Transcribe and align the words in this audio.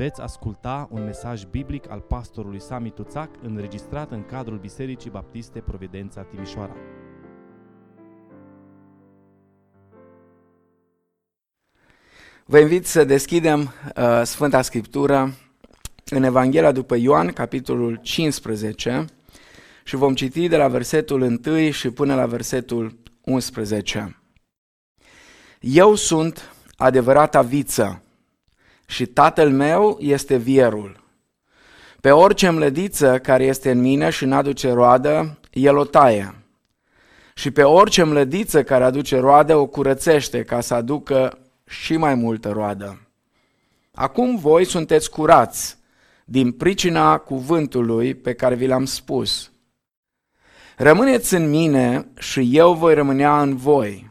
Veți 0.00 0.20
asculta 0.20 0.88
un 0.90 1.04
mesaj 1.04 1.44
biblic 1.44 1.90
al 1.90 2.00
pastorului 2.00 2.60
Sami 2.60 2.90
Tuțac 2.90 3.30
înregistrat 3.42 4.10
în 4.10 4.24
cadrul 4.24 4.58
Bisericii 4.58 5.10
Baptiste 5.10 5.60
Providența 5.60 6.22
Timișoara. 6.22 6.76
Vă 12.44 12.58
invit 12.58 12.86
să 12.86 13.04
deschidem 13.04 13.60
uh, 13.60 14.22
Sfânta 14.24 14.62
Scriptură 14.62 15.34
în 16.04 16.22
Evanghelia 16.22 16.72
după 16.72 16.96
Ioan, 16.96 17.32
capitolul 17.32 18.00
15, 18.02 19.04
și 19.84 19.96
vom 19.96 20.14
citi 20.14 20.48
de 20.48 20.56
la 20.56 20.68
versetul 20.68 21.40
1 21.46 21.70
și 21.70 21.90
până 21.90 22.14
la 22.14 22.26
versetul 22.26 22.98
11. 23.24 24.20
Eu 25.60 25.94
sunt 25.94 26.54
adevărata 26.76 27.42
viță 27.42 28.02
și 28.90 29.06
tatăl 29.06 29.50
meu 29.50 29.98
este 30.00 30.36
vierul. 30.36 31.04
Pe 32.00 32.10
orice 32.10 32.50
mlădiță 32.50 33.18
care 33.18 33.44
este 33.44 33.70
în 33.70 33.80
mine 33.80 34.10
și 34.10 34.24
n-aduce 34.24 34.72
roadă, 34.72 35.38
el 35.52 35.76
o 35.76 35.84
taie. 35.84 36.34
Și 37.34 37.50
pe 37.50 37.62
orice 37.62 38.02
mlădiță 38.02 38.62
care 38.62 38.84
aduce 38.84 39.18
roadă 39.18 39.56
o 39.56 39.66
curățește 39.66 40.42
ca 40.42 40.60
să 40.60 40.74
aducă 40.74 41.38
și 41.66 41.96
mai 41.96 42.14
multă 42.14 42.50
roadă. 42.50 43.00
Acum 43.94 44.36
voi 44.36 44.64
sunteți 44.64 45.10
curați 45.10 45.78
din 46.24 46.52
pricina 46.52 47.18
cuvântului 47.18 48.14
pe 48.14 48.32
care 48.32 48.54
vi 48.54 48.66
l-am 48.66 48.84
spus. 48.84 49.50
Rămâneți 50.76 51.34
în 51.34 51.50
mine 51.50 52.06
și 52.18 52.48
eu 52.52 52.74
voi 52.74 52.94
rămânea 52.94 53.42
în 53.42 53.56
voi. 53.56 54.09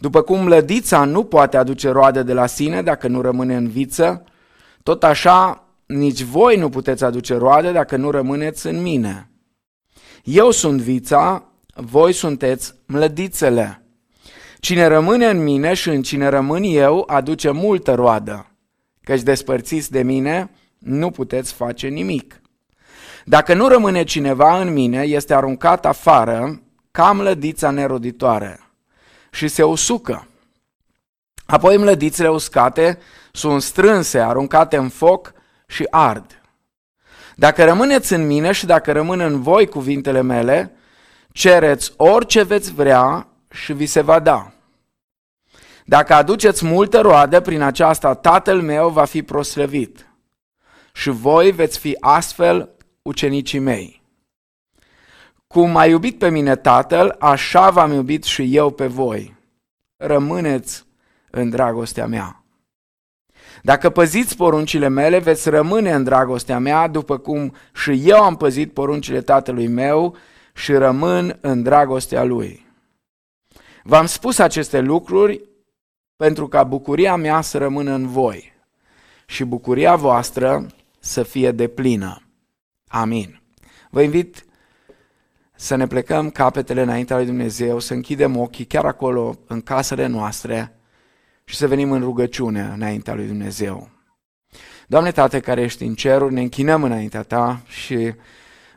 După 0.00 0.22
cum 0.22 0.48
lădița 0.48 1.04
nu 1.04 1.24
poate 1.24 1.56
aduce 1.56 1.88
roade 1.88 2.22
de 2.22 2.32
la 2.32 2.46
sine 2.46 2.82
dacă 2.82 3.08
nu 3.08 3.20
rămâne 3.20 3.56
în 3.56 3.68
viță, 3.68 4.24
tot 4.82 5.04
așa 5.04 5.64
nici 5.86 6.22
voi 6.22 6.56
nu 6.56 6.68
puteți 6.68 7.04
aduce 7.04 7.34
roade 7.34 7.72
dacă 7.72 7.96
nu 7.96 8.10
rămâneți 8.10 8.66
în 8.66 8.82
mine. 8.82 9.30
Eu 10.24 10.50
sunt 10.50 10.80
vița, 10.80 11.44
voi 11.74 12.12
sunteți 12.12 12.74
mlădițele. 12.86 13.84
Cine 14.60 14.86
rămâne 14.86 15.26
în 15.26 15.42
mine 15.42 15.74
și 15.74 15.88
în 15.88 16.02
cine 16.02 16.28
rămân 16.28 16.62
eu 16.62 17.04
aduce 17.06 17.50
multă 17.50 17.94
roadă, 17.94 18.46
căci 19.02 19.22
despărțiți 19.22 19.90
de 19.90 20.02
mine 20.02 20.50
nu 20.78 21.10
puteți 21.10 21.52
face 21.52 21.88
nimic. 21.88 22.40
Dacă 23.24 23.54
nu 23.54 23.68
rămâne 23.68 24.04
cineva 24.04 24.60
în 24.60 24.72
mine, 24.72 25.02
este 25.02 25.34
aruncat 25.34 25.86
afară 25.86 26.62
ca 26.90 27.12
mlădița 27.12 27.70
neroditoare 27.70 28.69
și 29.30 29.48
se 29.48 29.62
usucă. 29.62 30.28
Apoi 31.46 31.76
mlădițele 31.76 32.30
uscate 32.30 32.98
sunt 33.32 33.62
strânse, 33.62 34.18
aruncate 34.18 34.76
în 34.76 34.88
foc 34.88 35.32
și 35.66 35.86
ard. 35.90 36.40
Dacă 37.36 37.64
rămâneți 37.64 38.12
în 38.12 38.26
mine 38.26 38.52
și 38.52 38.66
dacă 38.66 38.92
rămân 38.92 39.20
în 39.20 39.42
voi 39.42 39.66
cuvintele 39.66 40.22
mele, 40.22 40.72
cereți 41.32 41.92
orice 41.96 42.42
veți 42.42 42.72
vrea 42.72 43.28
și 43.50 43.72
vi 43.72 43.86
se 43.86 44.00
va 44.00 44.18
da. 44.18 44.52
Dacă 45.84 46.14
aduceți 46.14 46.64
multă 46.64 47.00
roadă, 47.00 47.40
prin 47.40 47.60
aceasta 47.60 48.14
Tatăl 48.14 48.60
meu 48.60 48.88
va 48.88 49.04
fi 49.04 49.22
proslăvit 49.22 50.06
și 50.92 51.10
voi 51.10 51.50
veți 51.50 51.78
fi 51.78 51.96
astfel 52.00 52.68
ucenicii 53.02 53.58
mei. 53.58 53.99
Cum 55.54 55.76
a 55.76 55.86
iubit 55.86 56.18
pe 56.18 56.28
mine 56.28 56.56
Tatăl, 56.56 57.16
așa 57.18 57.70
v-am 57.70 57.92
iubit 57.92 58.24
și 58.24 58.56
eu 58.56 58.70
pe 58.70 58.86
voi. 58.86 59.36
Rămâneți 59.96 60.84
în 61.30 61.50
dragostea 61.50 62.06
mea. 62.06 62.44
Dacă 63.62 63.90
păziți 63.90 64.36
poruncile 64.36 64.88
mele, 64.88 65.18
veți 65.18 65.48
rămâne 65.48 65.92
în 65.92 66.04
dragostea 66.04 66.58
mea, 66.58 66.88
după 66.88 67.18
cum 67.18 67.54
și 67.74 68.08
eu 68.08 68.22
am 68.22 68.36
păzit 68.36 68.72
poruncile 68.72 69.20
tatălui 69.20 69.66
meu 69.66 70.16
și 70.54 70.72
rămân 70.72 71.38
în 71.40 71.62
dragostea 71.62 72.24
lui. 72.24 72.66
V-am 73.82 74.06
spus 74.06 74.38
aceste 74.38 74.80
lucruri 74.80 75.48
pentru 76.16 76.48
ca 76.48 76.62
bucuria 76.62 77.16
mea 77.16 77.40
să 77.40 77.58
rămână 77.58 77.92
în 77.92 78.06
voi 78.06 78.52
și 79.26 79.44
bucuria 79.44 79.96
voastră 79.96 80.66
să 80.98 81.22
fie 81.22 81.52
deplină. 81.52 82.22
Amin. 82.88 83.40
Vă 83.90 84.02
invit 84.02 84.44
să 85.62 85.74
ne 85.74 85.86
plecăm 85.86 86.30
capetele 86.30 86.82
înaintea 86.82 87.16
lui 87.16 87.26
Dumnezeu, 87.26 87.78
să 87.78 87.94
închidem 87.94 88.36
ochii 88.36 88.64
chiar 88.64 88.84
acolo, 88.84 89.38
în 89.46 89.60
casele 89.60 90.06
noastre 90.06 90.76
și 91.44 91.56
să 91.56 91.66
venim 91.66 91.92
în 91.92 92.00
rugăciune 92.00 92.72
înaintea 92.74 93.14
lui 93.14 93.26
Dumnezeu. 93.26 93.88
Doamne 94.86 95.10
Tată 95.10 95.40
care 95.40 95.60
ești 95.62 95.82
în 95.82 95.94
ceruri, 95.94 96.34
ne 96.34 96.40
închinăm 96.40 96.82
înaintea 96.82 97.22
Ta 97.22 97.62
și 97.66 98.14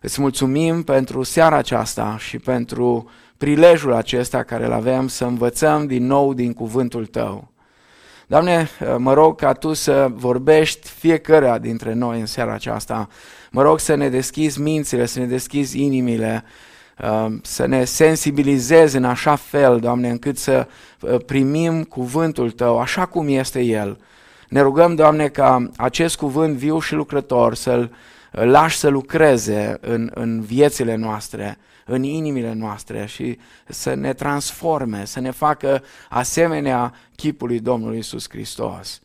îți 0.02 0.22
mulțumim 0.22 0.84
pentru 0.84 1.24
seara 1.24 1.56
aceasta 1.56 2.18
și 2.20 2.38
pentru 2.38 3.10
prilejul 3.38 3.94
acesta 3.94 4.44
care 4.44 4.66
îl 4.66 4.72
avem 4.72 5.08
să 5.08 5.26
învățăm 5.26 5.88
din 5.88 6.06
nou 6.06 6.34
din 6.34 6.54
cuvântul 6.54 7.06
Tău. 7.06 7.52
Doamne, 8.28 8.70
mă 8.98 9.14
rog 9.14 9.40
ca 9.40 9.54
Tu 9.54 9.74
să 9.74 10.08
vorbești 10.14 10.88
fiecare 10.88 11.60
dintre 11.62 11.94
noi 11.94 12.20
în 12.20 12.26
seara 12.26 12.54
aceasta. 12.54 13.08
Mă 13.52 13.62
rog 13.62 13.80
să 13.80 13.96
ne 13.96 14.10
deschizi 14.10 14.62
mințile, 14.62 15.06
să 15.06 15.20
ne 15.20 15.26
deschizi 15.26 15.82
inimile, 15.82 16.44
Um, 16.44 16.72
să 17.42 17.66
ne 17.66 17.84
sensibilizezi 17.84 18.96
în 18.96 19.04
așa 19.04 19.36
fel, 19.36 19.80
Doamne, 19.80 20.10
încât 20.10 20.38
să 20.38 20.68
uh, 21.00 21.24
primim 21.26 21.84
cuvântul 21.84 22.52
Tău 22.52 22.80
așa 22.80 23.06
cum 23.06 23.28
este 23.28 23.62
El. 23.62 24.00
Ne 24.50 24.62
rugăm, 24.62 24.96
Doamne, 24.96 25.28
ca 25.28 25.70
acest 25.78 26.18
cuvânt 26.18 26.56
viu 26.56 26.80
și 26.80 26.94
lucrător 26.94 27.56
să-l 27.56 27.82
uh, 28.34 28.44
lași 28.44 28.78
să 28.78 28.88
lucreze 28.88 29.78
în, 29.82 30.12
în 30.14 30.42
viețile 30.42 30.96
noastre, 30.96 31.58
în 31.86 32.04
inimile 32.04 32.54
noastre 32.54 33.06
și 33.06 33.40
să 33.66 33.94
ne 33.94 34.14
transforme, 34.14 35.06
să 35.06 35.20
ne 35.20 35.32
facă 35.32 35.84
asemenea 36.10 36.94
chipului 37.16 37.60
Domnului 37.60 37.98
Isus 37.98 38.30
Hristos. 38.30 39.02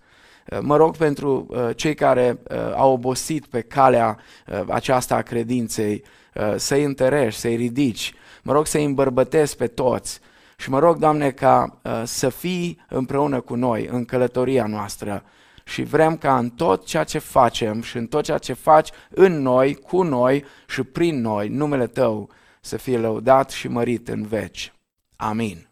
Uh, 0.50 0.58
mă 0.60 0.76
rog 0.76 0.96
pentru 0.96 1.46
cei 1.76 1.94
care 1.94 2.38
au 2.76 2.92
obosit 2.92 3.46
pe 3.46 3.60
calea 3.60 4.18
aceasta 4.66 5.14
a 5.14 5.22
credinței, 5.22 6.02
Uh, 6.02 6.27
să-i 6.56 6.84
întărești, 6.84 7.40
să-i 7.40 7.56
ridici. 7.56 8.14
Mă 8.42 8.52
rog 8.52 8.66
să-i 8.66 8.84
îmbărbătezi 8.84 9.56
pe 9.56 9.66
toți. 9.66 10.20
Și 10.56 10.70
mă 10.70 10.78
rog, 10.78 10.96
Doamne, 10.96 11.30
ca 11.30 11.80
uh, 11.82 12.02
să 12.04 12.28
fii 12.28 12.84
împreună 12.88 13.40
cu 13.40 13.54
noi 13.54 13.86
în 13.86 14.04
călătoria 14.04 14.66
noastră. 14.66 15.24
Și 15.64 15.82
vrem 15.82 16.16
ca 16.16 16.38
în 16.38 16.50
tot 16.50 16.86
ceea 16.86 17.04
ce 17.04 17.18
facem 17.18 17.82
și 17.82 17.96
în 17.96 18.06
tot 18.06 18.24
ceea 18.24 18.38
ce 18.38 18.52
faci 18.52 18.90
în 19.10 19.42
noi, 19.42 19.74
cu 19.74 20.02
noi 20.02 20.44
și 20.68 20.82
prin 20.82 21.20
noi, 21.20 21.48
numele 21.48 21.86
Tău 21.86 22.30
să 22.60 22.76
fie 22.76 22.98
lăudat 22.98 23.50
și 23.50 23.68
mărit 23.68 24.08
în 24.08 24.26
veci. 24.26 24.72
Amin. 25.16 25.68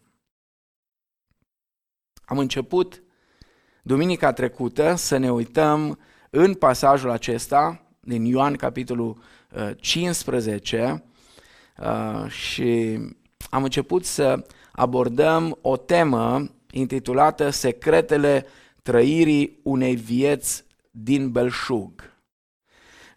Am 2.25 2.37
început 2.37 3.03
duminica 3.81 4.33
trecută 4.33 4.95
să 4.95 5.17
ne 5.17 5.31
uităm 5.31 5.99
în 6.29 6.53
pasajul 6.53 7.09
acesta 7.09 7.81
din 7.99 8.25
Ioan 8.25 8.55
capitolul 8.55 9.17
15 9.79 11.03
uh, 11.77 12.31
și 12.31 12.99
am 13.49 13.63
început 13.63 14.05
să 14.05 14.45
abordăm 14.71 15.57
o 15.61 15.77
temă 15.77 16.49
intitulată 16.71 17.49
Secretele 17.49 18.45
trăirii 18.83 19.59
unei 19.63 19.95
vieți 19.95 20.63
din 20.91 21.31
belșug. 21.31 21.91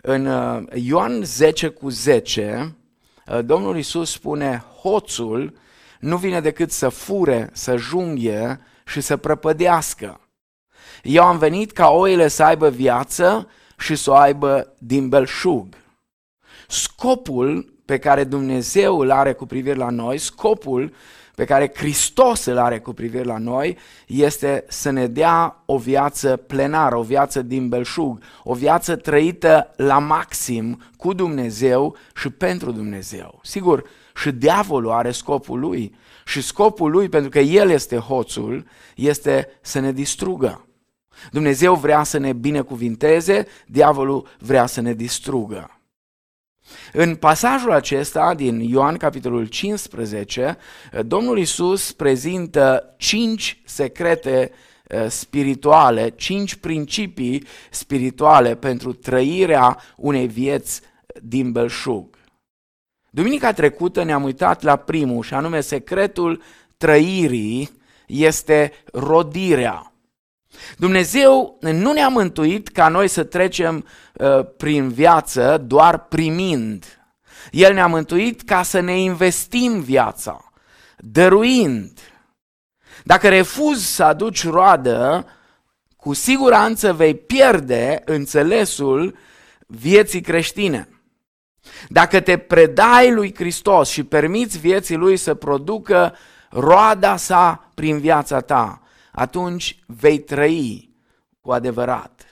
În 0.03 0.27
uh, 0.27 0.63
Ioan 0.75 1.23
10 1.23 1.69
cu 1.69 1.89
10, 1.89 2.77
uh, 3.27 3.45
Domnul 3.45 3.77
Isus 3.79 4.11
spune, 4.11 4.65
hoțul 4.81 5.59
nu 6.01 6.17
vine 6.17 6.41
decât 6.41 6.71
să 6.71 6.89
fure, 6.89 7.51
să 7.53 7.77
junghie 7.77 8.61
și 8.87 9.01
să 9.01 9.17
prăpădească. 9.17 10.21
Eu 11.03 11.25
am 11.25 11.39
venit 11.39 11.73
ca 11.73 11.89
oile 11.89 12.29
să 12.29 12.43
aibă 12.43 12.69
viață 12.69 13.49
și 13.79 13.95
să 13.95 14.11
o 14.11 14.15
aibă 14.15 14.75
din 14.79 15.09
belșug. 15.09 15.75
Scopul 16.71 17.73
pe 17.85 17.99
care 17.99 18.25
Dumnezeu 18.25 18.99
îl 18.99 19.11
are 19.11 19.33
cu 19.33 19.47
privire 19.47 19.75
la 19.75 19.91
noi, 19.91 20.19
scopul 20.19 20.93
pe 21.35 21.45
care 21.45 21.73
Hristos 21.75 22.45
îl 22.45 22.59
are 22.59 22.79
cu 22.79 22.93
privire 22.93 23.25
la 23.25 23.39
noi, 23.39 23.77
este 24.07 24.65
să 24.69 24.91
ne 24.91 25.07
dea 25.07 25.63
o 25.67 25.79
viață 25.79 26.37
plenară, 26.37 26.97
o 26.97 27.03
viață 27.03 27.43
din 27.43 27.69
belșug, 27.69 28.23
o 28.43 28.55
viață 28.55 28.97
trăită 28.97 29.73
la 29.77 29.99
maxim 29.99 30.83
cu 30.97 31.13
Dumnezeu 31.13 31.97
și 32.15 32.31
pentru 32.31 32.71
Dumnezeu. 32.71 33.41
Sigur, 33.43 33.85
și 34.17 34.31
diavolul 34.31 34.91
are 34.91 35.11
scopul 35.11 35.59
lui 35.59 35.95
și 36.25 36.43
scopul 36.43 36.91
lui, 36.91 37.09
pentru 37.09 37.31
că 37.31 37.39
el 37.39 37.71
este 37.71 37.97
hoțul, 37.97 38.67
este 38.97 39.49
să 39.61 39.79
ne 39.79 39.93
distrugă. 39.93 40.67
Dumnezeu 41.31 41.75
vrea 41.75 42.03
să 42.03 42.19
ne 42.19 42.33
binecuvinteze, 42.33 43.47
diavolul 43.67 44.29
vrea 44.39 44.67
să 44.67 44.81
ne 44.81 44.93
distrugă. 44.93 45.80
În 46.93 47.15
pasajul 47.15 47.73
acesta 47.73 48.35
din 48.35 48.61
Ioan 48.61 48.97
capitolul 48.97 49.47
15, 49.47 50.57
Domnul 51.07 51.39
Isus 51.39 51.93
prezintă 51.93 52.95
cinci 52.97 53.63
secrete 53.65 54.51
uh, 54.51 55.07
spirituale, 55.09 56.11
cinci 56.11 56.55
principii 56.55 57.47
spirituale 57.71 58.55
pentru 58.55 58.93
trăirea 58.93 59.79
unei 59.97 60.27
vieți 60.27 60.81
din 61.23 61.53
belșug. 61.53 62.19
Duminica 63.11 63.53
trecută 63.53 64.03
ne-am 64.03 64.23
uitat 64.23 64.63
la 64.63 64.77
primul 64.77 65.23
și 65.23 65.35
anume 65.35 65.61
secretul 65.61 66.43
trăirii 66.77 67.71
este 68.07 68.73
rodirea. 68.93 69.90
Dumnezeu 70.77 71.59
nu 71.61 71.93
ne-a 71.93 72.09
mântuit 72.09 72.69
ca 72.69 72.89
noi 72.89 73.09
să 73.09 73.25
trecem 73.25 73.87
uh, 74.13 74.47
prin 74.57 74.89
viață 74.89 75.65
doar 75.67 75.99
primind. 75.99 76.85
El 77.51 77.75
ne-a 77.75 77.87
mântuit 77.87 78.43
ca 78.43 78.63
să 78.63 78.81
ne 78.81 79.01
investim 79.01 79.81
viața, 79.81 80.51
dăruind. 80.99 81.99
Dacă 83.05 83.29
refuzi 83.29 83.95
să 83.95 84.05
aduci 84.05 84.49
roadă, 84.49 85.27
cu 85.97 86.13
siguranță 86.13 86.93
vei 86.93 87.15
pierde 87.15 88.03
înțelesul 88.05 89.17
vieții 89.67 90.21
creștine. 90.21 90.89
Dacă 91.89 92.21
te 92.21 92.37
predai 92.37 93.13
lui 93.13 93.35
Hristos 93.35 93.89
și 93.89 94.05
permiți 94.05 94.59
vieții 94.59 94.97
lui 94.97 95.17
să 95.17 95.35
producă 95.35 96.15
roada 96.51 97.17
sa 97.17 97.71
prin 97.75 97.99
viața 97.99 98.41
ta, 98.41 98.83
atunci 99.13 99.83
vei 99.87 100.19
trăi 100.19 100.95
cu 101.41 101.53
adevărat. 101.53 102.25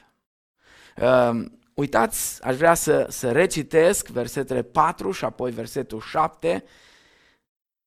Uh, 0.97 1.45
uitați, 1.75 2.45
aș 2.45 2.57
vrea 2.57 2.75
să, 2.75 3.07
să 3.09 3.33
recitesc 3.33 4.09
versetele 4.09 4.63
4 4.63 5.11
și 5.11 5.25
apoi 5.25 5.51
versetul 5.51 6.01
7 6.01 6.65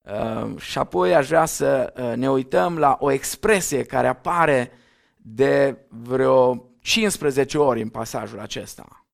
uh, 0.00 0.58
și 0.60 0.78
apoi 0.78 1.14
aș 1.14 1.26
vrea 1.26 1.44
să 1.44 1.92
uh, 1.96 2.16
ne 2.16 2.30
uităm 2.30 2.78
la 2.78 2.96
o 3.00 3.10
expresie 3.10 3.84
care 3.84 4.06
apare 4.06 4.72
de 5.16 5.76
vreo 5.88 6.70
15 6.80 7.58
ori 7.58 7.82
în 7.82 7.88
pasajul 7.88 8.40
acesta. 8.40 9.06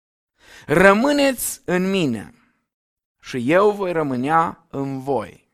Rămâneți 0.66 1.60
în 1.64 1.90
mine 1.90 2.32
și 3.20 3.52
eu 3.52 3.70
voi 3.70 3.92
rămânea 3.92 4.66
în 4.70 5.00
voi. 5.00 5.47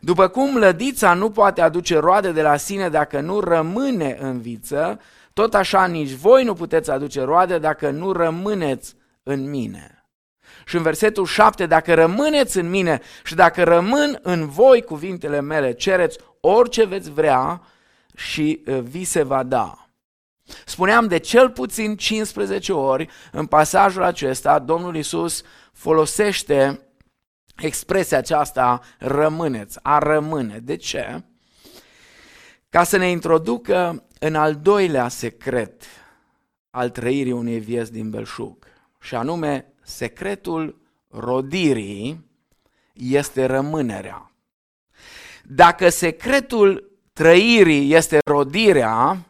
După 0.00 0.28
cum 0.28 0.56
lădița 0.56 1.14
nu 1.14 1.30
poate 1.30 1.60
aduce 1.60 1.98
roade 1.98 2.32
de 2.32 2.42
la 2.42 2.56
sine 2.56 2.88
dacă 2.88 3.20
nu 3.20 3.40
rămâne 3.40 4.16
în 4.20 4.40
viță, 4.40 5.00
tot 5.32 5.54
așa 5.54 5.86
nici 5.86 6.12
voi 6.12 6.44
nu 6.44 6.54
puteți 6.54 6.90
aduce 6.90 7.22
roade 7.22 7.58
dacă 7.58 7.90
nu 7.90 8.12
rămâneți 8.12 8.94
în 9.22 9.50
mine. 9.50 10.04
Și 10.64 10.76
în 10.76 10.82
versetul 10.82 11.26
7, 11.26 11.66
dacă 11.66 11.94
rămâneți 11.94 12.58
în 12.58 12.70
mine 12.70 13.00
și 13.24 13.34
dacă 13.34 13.64
rămân 13.64 14.18
în 14.22 14.48
voi 14.48 14.82
cuvintele 14.82 15.40
mele, 15.40 15.72
cereți 15.72 16.18
orice 16.40 16.84
veți 16.84 17.10
vrea 17.10 17.62
și 18.16 18.62
uh, 18.66 18.78
vi 18.80 19.04
se 19.04 19.22
va 19.22 19.42
da. 19.42 19.88
Spuneam 20.64 21.06
de 21.06 21.18
cel 21.18 21.50
puțin 21.50 21.96
15 21.96 22.72
ori 22.72 23.08
în 23.32 23.46
pasajul 23.46 24.02
acesta, 24.02 24.58
Domnul 24.58 24.96
Isus 24.96 25.42
folosește 25.72 26.85
expresia 27.56 28.18
aceasta 28.18 28.80
rămâneți, 28.98 29.78
a 29.82 29.98
rămâne. 29.98 30.58
De 30.58 30.76
ce? 30.76 31.22
Ca 32.68 32.84
să 32.84 32.96
ne 32.96 33.10
introducă 33.10 34.04
în 34.18 34.34
al 34.34 34.54
doilea 34.54 35.08
secret 35.08 35.82
al 36.70 36.90
trăirii 36.90 37.32
unei 37.32 37.58
vieți 37.58 37.92
din 37.92 38.10
belșug, 38.10 38.66
și 39.00 39.14
anume 39.14 39.72
secretul 39.82 40.80
rodirii 41.08 42.24
este 42.92 43.44
rămânerea. 43.44 44.30
Dacă 45.44 45.88
secretul 45.88 46.98
trăirii 47.12 47.94
este 47.94 48.18
rodirea, 48.24 49.26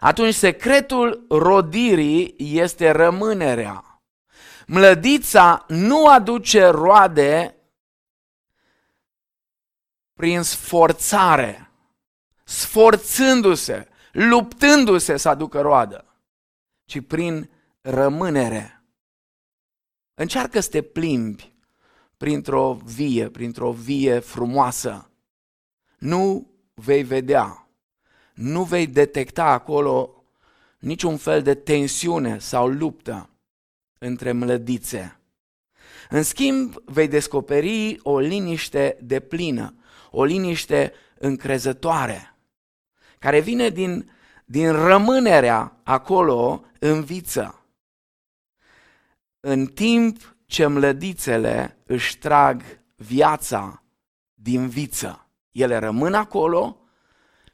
atunci 0.00 0.34
secretul 0.34 1.26
rodirii 1.28 2.34
este 2.38 2.90
rămânerea. 2.90 3.89
Mlădița 4.72 5.64
nu 5.68 6.06
aduce 6.06 6.66
roade 6.66 7.54
prin 10.14 10.42
sforțare, 10.42 11.70
sforțându-se, 12.44 13.88
luptându-se 14.12 15.16
să 15.16 15.28
aducă 15.28 15.60
roadă, 15.60 16.04
ci 16.84 17.00
prin 17.06 17.50
rămânere. 17.80 18.82
Încearcă 20.14 20.60
să 20.60 20.68
te 20.68 20.82
plimbi 20.82 21.52
printr-o 22.16 22.72
vie, 22.84 23.28
printr-o 23.28 23.72
vie 23.72 24.18
frumoasă. 24.18 25.10
Nu 25.98 26.50
vei 26.74 27.02
vedea, 27.02 27.68
nu 28.34 28.64
vei 28.64 28.86
detecta 28.86 29.44
acolo 29.44 30.24
niciun 30.78 31.16
fel 31.16 31.42
de 31.42 31.54
tensiune 31.54 32.38
sau 32.38 32.68
luptă 32.68 33.29
între 34.02 34.32
mlădițe. 34.32 35.20
În 36.08 36.22
schimb, 36.22 36.74
vei 36.84 37.08
descoperi 37.08 37.98
o 38.02 38.18
liniște 38.18 38.98
de 39.02 39.20
plină, 39.20 39.74
o 40.10 40.24
liniște 40.24 40.92
încrezătoare, 41.18 42.34
care 43.18 43.40
vine 43.40 43.68
din, 43.68 44.10
din 44.44 44.72
rămânerea 44.72 45.80
acolo 45.82 46.64
în 46.78 47.04
viță. 47.04 47.64
În 49.40 49.66
timp 49.66 50.36
ce 50.46 50.66
mlădițele 50.66 51.78
își 51.86 52.18
trag 52.18 52.62
viața 52.96 53.82
din 54.34 54.68
viță, 54.68 55.28
ele 55.50 55.76
rămân 55.76 56.14
acolo 56.14 56.80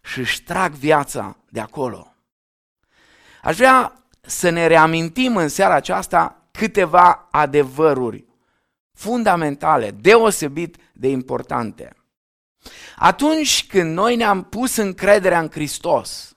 și 0.03 0.19
își 0.19 0.43
trag 0.43 0.73
viața 0.73 1.37
de 1.51 1.61
acolo. 1.61 2.15
Aș 3.43 3.57
vrea 3.57 4.06
să 4.27 4.51
ne 4.51 4.67
reamintim 4.67 5.37
în 5.37 5.49
seara 5.49 5.75
aceasta 5.75 6.49
câteva 6.51 7.29
adevăruri 7.31 8.25
fundamentale, 8.95 9.91
deosebit 9.91 10.77
de 10.93 11.09
importante. 11.09 11.97
Atunci 12.97 13.67
când 13.67 13.95
noi 13.95 14.17
ne-am 14.17 14.43
pus 14.43 14.77
încrederea 14.77 15.41
în 15.41 15.51
Hristos, 15.51 16.37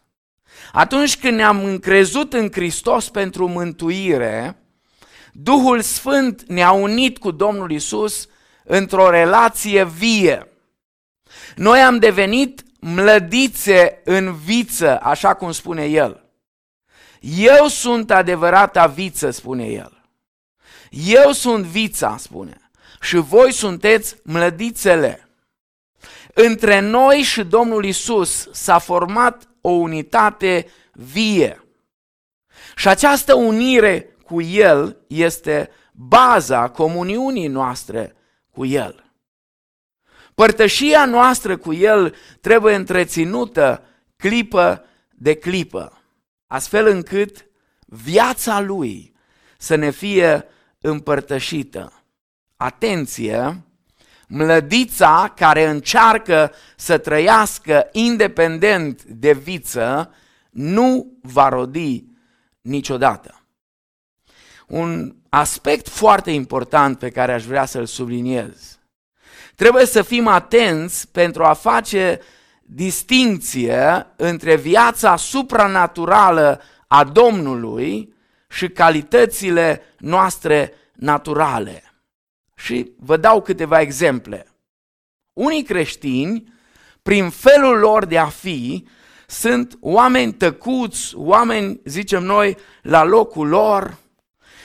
atunci 0.71 1.17
când 1.17 1.35
ne-am 1.35 1.63
încrezut 1.63 2.33
în 2.33 2.51
Hristos 2.51 3.09
pentru 3.09 3.47
mântuire, 3.47 4.63
Duhul 5.31 5.81
Sfânt 5.81 6.43
ne-a 6.47 6.71
unit 6.71 7.17
cu 7.17 7.31
Domnul 7.31 7.71
Isus 7.71 8.27
într-o 8.63 9.09
relație 9.09 9.85
vie. 9.85 10.47
Noi 11.55 11.79
am 11.79 11.99
devenit 11.99 12.63
mlădițe 12.79 14.01
în 14.03 14.35
viță, 14.35 14.99
așa 15.01 15.33
cum 15.33 15.51
spune 15.51 15.85
El. 15.85 16.28
Eu 17.19 17.67
sunt 17.67 18.11
adevărata 18.11 18.85
viță, 18.85 19.29
spune 19.29 19.65
el. 19.65 20.01
Eu 20.89 21.31
sunt 21.31 21.65
vița, 21.65 22.17
spune, 22.17 22.69
și 23.01 23.15
voi 23.15 23.53
sunteți 23.53 24.15
mlădițele. 24.23 25.29
Între 26.33 26.79
noi 26.79 27.21
și 27.21 27.43
Domnul 27.43 27.85
Isus 27.85 28.47
s-a 28.51 28.77
format 28.77 29.49
o 29.61 29.69
unitate 29.69 30.67
vie. 30.93 31.63
Și 32.75 32.87
această 32.87 33.35
unire 33.35 34.15
cu 34.25 34.41
El 34.41 34.97
este 35.07 35.69
baza 35.91 36.69
comuniunii 36.69 37.47
noastre 37.47 38.15
cu 38.51 38.65
El. 38.65 39.03
Părtășia 40.35 41.05
noastră 41.05 41.57
cu 41.57 41.73
El 41.73 42.15
trebuie 42.41 42.75
întreținută 42.75 43.83
clipă 44.17 44.85
de 45.09 45.33
clipă 45.33 45.98
astfel 46.49 46.87
încât 46.87 47.45
viața 47.85 48.59
lui 48.59 49.15
să 49.57 49.75
ne 49.75 49.89
fie 49.89 50.45
împărtășită. 50.81 52.03
Atenție! 52.55 53.63
Mlădița 54.27 55.33
care 55.35 55.65
încearcă 55.65 56.51
să 56.75 56.97
trăiască 56.97 57.89
independent 57.91 59.03
de 59.03 59.33
viță 59.33 60.13
nu 60.49 61.17
va 61.21 61.49
rodi 61.49 62.05
niciodată. 62.61 63.43
Un 64.67 65.15
aspect 65.29 65.87
foarte 65.87 66.31
important 66.31 66.99
pe 66.99 67.09
care 67.09 67.33
aș 67.33 67.43
vrea 67.43 67.65
să-l 67.65 67.85
subliniez. 67.85 68.79
Trebuie 69.55 69.85
să 69.85 70.01
fim 70.01 70.27
atenți 70.27 71.07
pentru 71.07 71.43
a 71.43 71.53
face 71.53 72.19
distinție 72.71 74.07
între 74.15 74.55
viața 74.55 75.15
supranaturală 75.15 76.61
a 76.87 77.03
Domnului 77.03 78.13
și 78.49 78.67
calitățile 78.67 79.81
noastre 79.97 80.73
naturale. 80.95 81.83
Și 82.55 82.91
vă 82.97 83.17
dau 83.17 83.41
câteva 83.41 83.81
exemple. 83.81 84.45
Unii 85.33 85.63
creștini, 85.63 86.53
prin 87.01 87.29
felul 87.29 87.77
lor 87.77 88.05
de 88.05 88.17
a 88.17 88.27
fi, 88.27 88.87
sunt 89.27 89.77
oameni 89.79 90.33
tăcuți, 90.33 91.15
oameni, 91.15 91.79
zicem 91.85 92.23
noi, 92.23 92.57
la 92.81 93.03
locul 93.03 93.47
lor, 93.47 93.97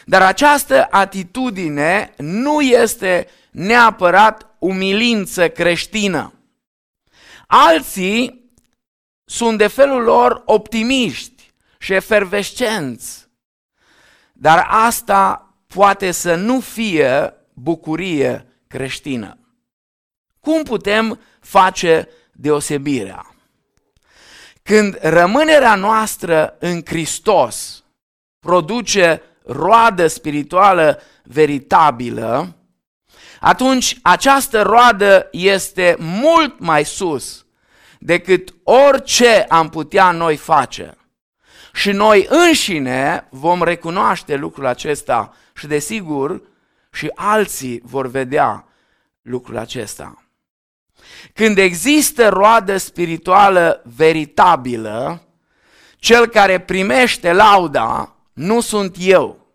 dar 0.05 0.23
această 0.23 0.87
atitudine 0.91 2.15
nu 2.17 2.61
este 2.61 3.27
neapărat 3.51 4.55
umilință 4.59 5.49
creștină. 5.49 6.33
Alții 7.57 8.51
sunt 9.25 9.59
de 9.59 9.67
felul 9.67 10.03
lor 10.03 10.43
optimiști 10.45 11.53
și 11.79 11.93
efervescenți. 11.93 13.29
Dar 14.33 14.67
asta 14.69 15.55
poate 15.67 16.11
să 16.11 16.35
nu 16.35 16.61
fie 16.61 17.35
bucurie 17.53 18.47
creștină. 18.67 19.39
Cum 20.41 20.63
putem 20.63 21.21
face 21.41 22.09
deosebirea? 22.33 23.35
Când 24.63 24.99
rămânerea 25.01 25.75
noastră 25.75 26.57
în 26.59 26.81
Hristos 26.85 27.85
produce 28.39 29.23
roadă 29.45 30.07
spirituală 30.07 31.01
veritabilă, 31.23 32.57
atunci 33.41 33.99
această 34.03 34.63
roadă 34.63 35.29
este 35.31 35.97
mult 35.99 36.59
mai 36.59 36.85
sus 36.85 37.44
decât 38.05 38.55
orice 38.63 39.45
am 39.49 39.69
putea 39.69 40.11
noi 40.11 40.37
face. 40.37 40.97
Și 41.73 41.91
noi 41.91 42.27
înșine 42.29 43.27
vom 43.31 43.63
recunoaște 43.63 44.37
lucrul 44.37 44.67
acesta 44.67 45.35
și 45.55 45.67
desigur 45.67 46.43
și 46.93 47.11
alții 47.15 47.81
vor 47.85 48.07
vedea 48.07 48.69
lucrul 49.23 49.57
acesta. 49.57 50.25
Când 51.33 51.59
există 51.59 52.29
roadă 52.29 52.77
spirituală 52.77 53.83
veritabilă, 53.97 55.23
cel 55.97 56.27
care 56.27 56.61
primește 56.61 57.33
lauda 57.33 58.17
nu 58.33 58.61
sunt 58.61 58.97
eu. 58.99 59.47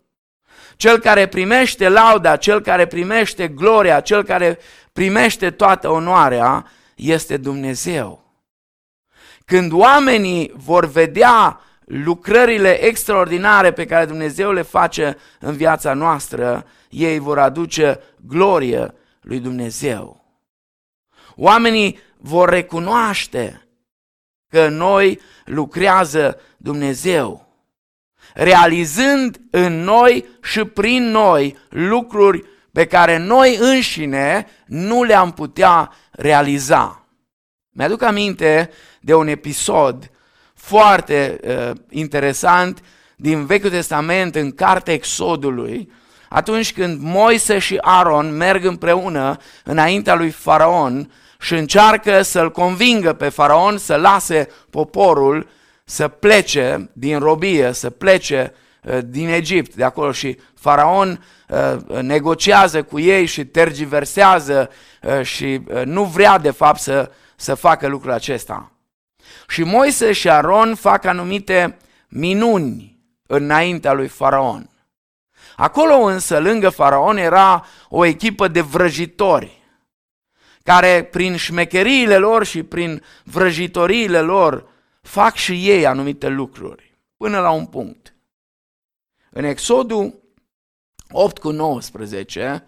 Cel 0.76 0.98
care 0.98 1.26
primește 1.26 1.88
lauda, 1.88 2.36
cel 2.36 2.60
care 2.60 2.86
primește 2.86 3.48
gloria, 3.48 4.00
cel 4.00 4.22
care 4.22 4.58
primește 4.92 5.50
toată 5.50 5.88
onoarea 5.88 6.66
este 6.94 7.36
Dumnezeu. 7.36 8.19
Când 9.50 9.72
oamenii 9.72 10.52
vor 10.56 10.86
vedea 10.86 11.60
lucrările 11.84 12.84
extraordinare 12.84 13.72
pe 13.72 13.86
care 13.86 14.04
Dumnezeu 14.04 14.52
le 14.52 14.62
face 14.62 15.16
în 15.40 15.56
viața 15.56 15.94
noastră, 15.94 16.66
ei 16.88 17.18
vor 17.18 17.38
aduce 17.38 18.00
glorie 18.26 18.94
lui 19.20 19.38
Dumnezeu. 19.38 20.24
Oamenii 21.36 21.98
vor 22.16 22.48
recunoaște 22.48 23.68
că 24.48 24.68
noi 24.68 25.20
lucrează 25.44 26.40
Dumnezeu, 26.56 27.54
realizând 28.34 29.40
în 29.50 29.82
noi 29.82 30.24
și 30.42 30.64
prin 30.64 31.10
noi 31.10 31.58
lucruri 31.68 32.44
pe 32.72 32.86
care 32.86 33.16
noi 33.16 33.56
înșine 33.60 34.46
nu 34.66 35.02
le-am 35.02 35.32
putea 35.32 35.92
realiza. 36.10 37.04
Mi-aduc 37.72 38.02
aminte 38.02 38.70
de 39.00 39.14
un 39.14 39.28
episod 39.28 40.10
foarte 40.54 41.40
uh, 41.44 41.70
interesant 41.90 42.82
din 43.16 43.46
Vechiul 43.46 43.70
Testament 43.70 44.34
în 44.34 44.52
cartea 44.52 44.94
Exodului, 44.94 45.92
atunci 46.28 46.72
când 46.72 47.00
Moise 47.02 47.58
și 47.58 47.78
Aaron 47.80 48.36
merg 48.36 48.64
împreună 48.64 49.36
înaintea 49.64 50.14
lui 50.14 50.30
Faraon 50.30 51.10
și 51.40 51.54
încearcă 51.54 52.22
să-l 52.22 52.50
convingă 52.50 53.12
pe 53.12 53.28
faraon 53.28 53.78
să 53.78 53.96
lase 53.96 54.48
poporul 54.70 55.48
să 55.84 56.08
plece 56.08 56.90
din 56.92 57.18
robie, 57.18 57.72
să 57.72 57.90
plece 57.90 58.54
uh, 58.82 58.98
din 59.04 59.28
Egipt, 59.28 59.74
de 59.74 59.84
acolo 59.84 60.12
și 60.12 60.38
faraon 60.54 61.24
uh, 61.48 62.00
negociază 62.00 62.82
cu 62.82 62.98
ei 62.98 63.26
și 63.26 63.44
tergiversează 63.44 64.70
uh, 65.02 65.22
și 65.22 65.62
nu 65.84 66.04
vrea 66.04 66.38
de 66.38 66.50
fapt 66.50 66.80
să, 66.80 67.10
să 67.36 67.54
facă 67.54 67.86
lucrul 67.86 68.12
acesta. 68.12 68.72
Și 69.48 69.62
Moise 69.62 70.12
și 70.12 70.30
Aron 70.30 70.74
fac 70.74 71.04
anumite 71.04 71.76
minuni 72.08 72.98
înaintea 73.26 73.92
lui 73.92 74.08
faraon. 74.08 74.70
Acolo 75.56 75.94
însă, 75.94 76.38
lângă 76.38 76.68
faraon, 76.68 77.16
era 77.16 77.66
o 77.88 78.04
echipă 78.04 78.48
de 78.48 78.60
vrăjitori 78.60 79.60
care 80.62 81.04
prin 81.04 81.36
șmecheriile 81.36 82.16
lor 82.16 82.44
și 82.44 82.62
prin 82.62 83.02
vrăjitoriile 83.24 84.20
lor 84.20 84.68
fac 85.02 85.34
și 85.34 85.68
ei 85.68 85.86
anumite 85.86 86.28
lucruri, 86.28 86.98
până 87.16 87.40
la 87.40 87.50
un 87.50 87.66
punct. 87.66 88.14
În 89.30 89.44
Exodul 89.44 90.22
8 91.10 91.38
cu 91.38 91.50
19, 91.50 92.64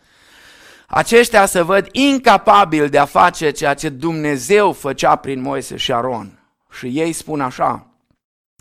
aceștia 0.87 1.47
se 1.47 1.61
văd 1.61 1.89
incapabili 1.91 2.89
de 2.89 2.99
a 2.99 3.05
face 3.05 3.51
ceea 3.51 3.75
ce 3.75 3.89
Dumnezeu 3.89 4.73
făcea 4.73 5.17
prin 5.17 5.41
Moise 5.41 5.77
și 5.77 5.93
Aron. 5.93 6.42
Și 6.73 6.87
ei 7.01 7.13
spun 7.13 7.41
așa, 7.41 7.87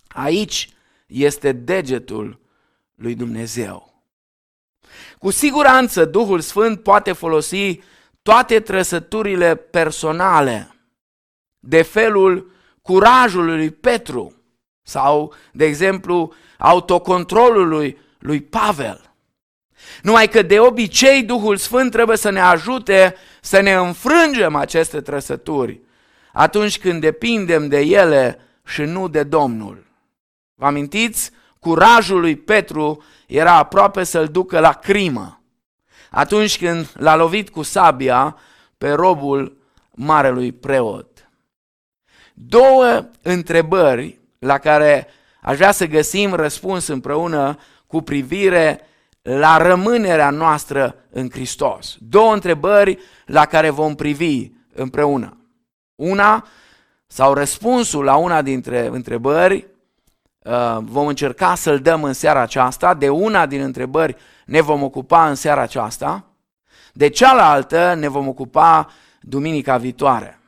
aici 0.08 0.70
este 1.08 1.52
degetul 1.52 2.40
lui 2.96 3.16
Dumnezeu. 3.16 4.04
Cu 5.20 5.30
siguranță 5.30 6.06
Duhul 6.06 6.40
Sfânt 6.40 6.84
poate 6.84 7.12
folosi 7.12 7.80
toate 8.22 8.60
trăsăturile 8.60 9.56
personale 9.56 10.76
de 11.60 11.82
felul 11.82 12.52
curajului 12.82 13.56
lui 13.56 13.72
Petru 13.72 14.36
sau, 14.84 15.34
de 15.52 15.66
exemplu, 15.66 16.34
autocontrolului 16.58 17.98
lui 18.20 18.42
Pavel. 18.42 19.14
Numai 20.02 20.28
că 20.28 20.42
de 20.42 20.60
obicei 20.60 21.24
Duhul 21.24 21.58
Sfânt 21.58 21.92
trebuie 21.92 22.18
să 22.18 22.30
ne 22.30 22.42
ajute 22.42 23.16
să 23.42 23.60
ne 23.60 23.74
înfrângem 23.74 24.56
aceste 24.56 25.02
trăsături 25.02 25.82
atunci 26.34 26.80
când 26.80 27.02
depindem 27.02 27.68
de 27.68 27.80
ele 27.80 28.40
și 28.66 28.82
nu 28.82 29.08
de 29.08 29.24
Domnul. 29.24 29.86
Vă 30.56 30.66
amintiți? 30.66 31.32
Curajul 31.60 32.20
lui 32.20 32.36
Petru 32.36 33.04
era 33.28 33.56
aproape 33.56 34.04
să-l 34.04 34.28
ducă 34.28 34.60
la 34.60 34.74
crimă 34.74 35.42
atunci 36.12 36.58
când 36.58 36.92
l-a 36.94 37.16
lovit 37.16 37.50
cu 37.50 37.62
sabia 37.62 38.38
pe 38.78 38.92
robul 38.92 39.58
marelui 39.92 40.52
preot. 40.52 41.30
Două 42.34 43.06
întrebări 43.22 44.20
la 44.40 44.58
care 44.58 45.08
aș 45.42 45.56
vrea 45.56 45.72
să 45.72 45.86
găsim 45.86 46.34
răspuns 46.34 46.88
împreună 46.88 47.58
cu 47.88 48.02
privire 48.02 48.80
la 49.22 49.58
rămânerea 49.58 50.30
noastră 50.30 50.96
în 51.10 51.30
Hristos. 51.30 51.98
Două 52.00 52.34
întrebări 52.34 52.98
la 53.26 53.46
care 53.46 53.70
vom 53.70 53.96
privi 53.96 54.50
împreună. 54.74 55.41
Una, 56.02 56.48
sau 57.08 57.34
răspunsul 57.34 58.04
la 58.04 58.16
una 58.16 58.42
dintre 58.42 58.88
întrebări, 58.88 59.68
uh, 60.44 60.78
vom 60.82 61.08
încerca 61.08 61.56
să-l 61.56 61.80
dăm 61.80 62.04
în 62.04 62.14
seara 62.14 62.42
aceasta. 62.42 62.94
De 62.94 63.10
una 63.10 63.46
din 63.46 63.62
întrebări 63.62 64.16
ne 64.46 64.62
vom 64.62 64.84
ocupa 64.84 65.30
în 65.30 65.36
seara 65.36 65.62
aceasta, 65.62 66.26
de 66.94 67.10
cealaltă 67.10 67.94
ne 67.94 68.08
vom 68.08 68.28
ocupa 68.28 68.90
duminica 69.22 69.78
viitoare. 69.78 70.40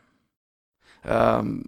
Ehm, 1.04 1.62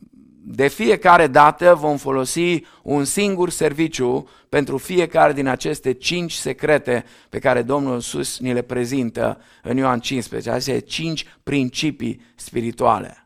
de 0.48 0.68
fiecare 0.68 1.28
dată 1.28 1.74
vom 1.74 1.98
folosi 1.98 2.64
un 2.84 3.04
singur 3.04 3.50
serviciu 3.50 4.30
pentru 4.50 4.78
fiecare 4.78 5.34
din 5.34 5.48
aceste 5.48 5.94
cinci 5.94 6.34
secrete 6.34 7.06
pe 7.30 7.40
care 7.40 7.62
Domnul 7.62 7.96
Iisus 7.96 8.40
ni 8.40 8.54
le 8.54 8.62
prezintă 8.62 9.42
în 9.64 9.78
Ioan 9.78 10.00
15, 10.00 10.50
aceste 10.50 10.80
cinci 10.80 11.26
principii 11.44 12.22
spirituale. 12.36 13.25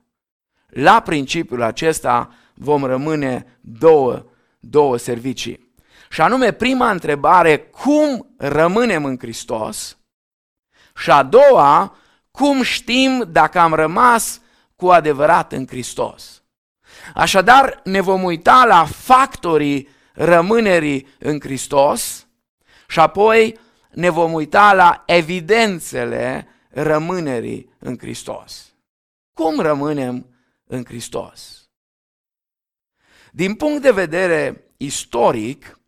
La 0.69 0.99
principiul 0.99 1.61
acesta 1.61 2.33
vom 2.53 2.83
rămâne 2.83 3.59
două, 3.61 4.25
două 4.59 4.97
servicii. 4.97 5.73
Și 6.09 6.21
anume, 6.21 6.51
prima 6.51 6.91
întrebare, 6.91 7.57
cum 7.57 8.33
rămânem 8.37 9.05
în 9.05 9.17
Hristos? 9.17 9.97
Și 10.95 11.11
a 11.11 11.23
doua, 11.23 11.97
cum 12.31 12.61
știm 12.61 13.25
dacă 13.31 13.59
am 13.59 13.73
rămas 13.73 14.41
cu 14.75 14.87
adevărat 14.87 15.51
în 15.51 15.67
Hristos? 15.67 16.43
Așadar, 17.13 17.79
ne 17.83 18.01
vom 18.01 18.23
uita 18.23 18.65
la 18.67 18.85
factorii 18.85 19.89
rămânerii 20.13 21.07
în 21.19 21.39
Hristos 21.39 22.27
și 22.87 22.99
apoi 22.99 23.59
ne 23.89 24.09
vom 24.09 24.33
uita 24.33 24.73
la 24.73 25.03
evidențele 25.05 26.47
rămânerii 26.69 27.69
în 27.79 27.97
Hristos. 27.97 28.73
Cum 29.33 29.59
rămânem 29.59 30.28
în 30.71 30.85
Hristos? 30.85 31.69
Din 33.31 33.55
punct 33.55 33.81
de 33.81 33.91
vedere 33.91 34.63
istoric, 34.77 35.79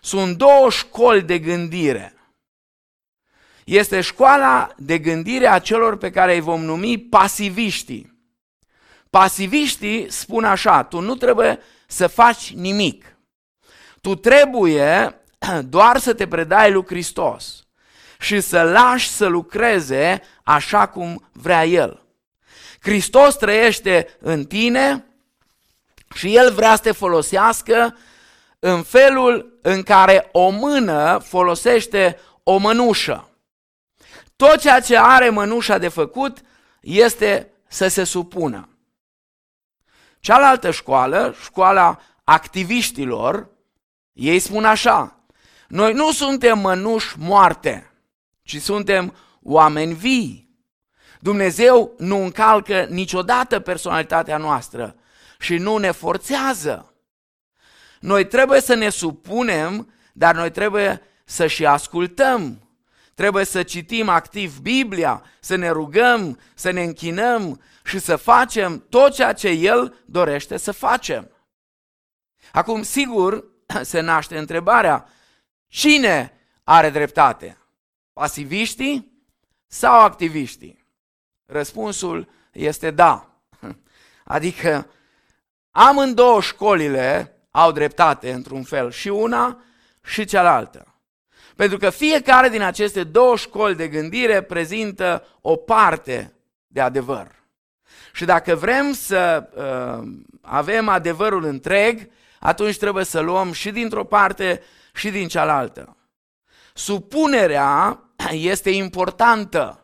sunt 0.00 0.36
două 0.36 0.70
școli 0.70 1.22
de 1.22 1.38
gândire. 1.38 2.14
Este 3.64 4.00
școala 4.00 4.74
de 4.76 4.98
gândire 4.98 5.46
a 5.46 5.58
celor 5.58 5.96
pe 5.96 6.10
care 6.10 6.34
îi 6.34 6.40
vom 6.40 6.64
numi 6.64 6.98
pasiviștii. 6.98 8.18
Pasiviștii 9.10 10.10
spun 10.10 10.44
așa, 10.44 10.84
tu 10.84 11.00
nu 11.00 11.14
trebuie 11.14 11.58
să 11.86 12.06
faci 12.06 12.52
nimic. 12.52 13.16
Tu 14.00 14.14
trebuie 14.14 15.20
doar 15.64 15.98
să 15.98 16.14
te 16.14 16.28
predai 16.28 16.72
lui 16.72 16.86
Hristos 16.86 17.66
și 18.20 18.40
să 18.40 18.62
lași 18.62 19.08
să 19.08 19.26
lucreze 19.26 20.22
așa 20.42 20.88
cum 20.88 21.28
vrea 21.32 21.66
El. 21.66 22.04
Hristos 22.80 23.36
trăiește 23.36 24.16
în 24.20 24.44
tine, 24.44 25.04
Și 26.14 26.36
El 26.36 26.52
vrea 26.52 26.76
să 26.76 26.82
te 26.82 26.92
folosească 26.92 27.96
în 28.58 28.82
felul 28.82 29.58
în 29.62 29.82
care 29.82 30.28
o 30.32 30.48
mână 30.48 31.18
folosește 31.18 32.18
o 32.42 32.56
mănușă. 32.56 33.28
Tot 34.36 34.56
ceea 34.56 34.80
ce 34.80 34.98
are 34.98 35.28
mănușa 35.28 35.78
de 35.78 35.88
făcut 35.88 36.38
este 36.80 37.52
să 37.68 37.88
se 37.88 38.04
supună. 38.04 38.68
Cealaltă 40.20 40.70
școală, 40.70 41.34
școala 41.42 42.00
activiștilor, 42.24 43.50
ei 44.12 44.38
spun 44.38 44.64
așa, 44.64 45.24
noi 45.68 45.92
nu 45.92 46.12
suntem 46.12 46.58
mănuși 46.58 47.18
moarte, 47.18 47.90
ci 48.42 48.60
suntem 48.60 49.16
oameni 49.42 49.94
vii. 49.94 50.49
Dumnezeu 51.20 51.94
nu 51.98 52.16
încalcă 52.16 52.86
niciodată 52.90 53.60
personalitatea 53.60 54.36
noastră 54.36 54.96
și 55.38 55.56
nu 55.56 55.76
ne 55.76 55.90
forțează. 55.90 56.94
Noi 58.00 58.26
trebuie 58.26 58.60
să 58.60 58.74
ne 58.74 58.88
supunem, 58.88 59.92
dar 60.12 60.34
noi 60.34 60.50
trebuie 60.50 61.02
să 61.24 61.46
și 61.46 61.66
ascultăm. 61.66 62.68
Trebuie 63.14 63.44
să 63.44 63.62
citim 63.62 64.08
activ 64.08 64.58
Biblia, 64.58 65.24
să 65.40 65.56
ne 65.56 65.68
rugăm, 65.68 66.38
să 66.54 66.70
ne 66.70 66.82
închinăm 66.82 67.62
și 67.84 67.98
să 67.98 68.16
facem 68.16 68.86
tot 68.88 69.14
ceea 69.14 69.32
ce 69.32 69.48
El 69.48 70.02
dorește 70.06 70.56
să 70.56 70.72
facem. 70.72 71.30
Acum, 72.52 72.82
sigur, 72.82 73.44
se 73.82 74.00
naște 74.00 74.38
întrebarea, 74.38 75.08
cine 75.66 76.32
are 76.64 76.90
dreptate? 76.90 77.58
Pasiviștii 78.12 79.24
sau 79.66 80.00
activiștii? 80.00 80.79
Răspunsul 81.50 82.28
este 82.52 82.90
da. 82.90 83.28
Adică 84.24 84.86
amândouă 85.70 86.40
școlile 86.40 87.34
au 87.50 87.72
dreptate 87.72 88.32
într-un 88.32 88.62
fel, 88.62 88.90
și 88.90 89.08
una 89.08 89.62
și 90.02 90.24
cealaltă. 90.24 90.94
Pentru 91.56 91.78
că 91.78 91.90
fiecare 91.90 92.48
din 92.48 92.62
aceste 92.62 93.04
două 93.04 93.36
școli 93.36 93.74
de 93.74 93.88
gândire 93.88 94.40
prezintă 94.40 95.26
o 95.40 95.56
parte 95.56 96.32
de 96.66 96.80
adevăr. 96.80 97.26
Și 98.12 98.24
dacă 98.24 98.54
vrem 98.54 98.92
să 98.92 99.48
uh, 99.54 100.08
avem 100.40 100.88
adevărul 100.88 101.44
întreg, 101.44 102.10
atunci 102.40 102.78
trebuie 102.78 103.04
să 103.04 103.20
luăm 103.20 103.52
și 103.52 103.70
dintr-o 103.70 104.04
parte 104.04 104.62
și 104.94 105.10
din 105.10 105.28
cealaltă. 105.28 105.96
Supunerea 106.74 108.00
este 108.30 108.70
importantă 108.70 109.79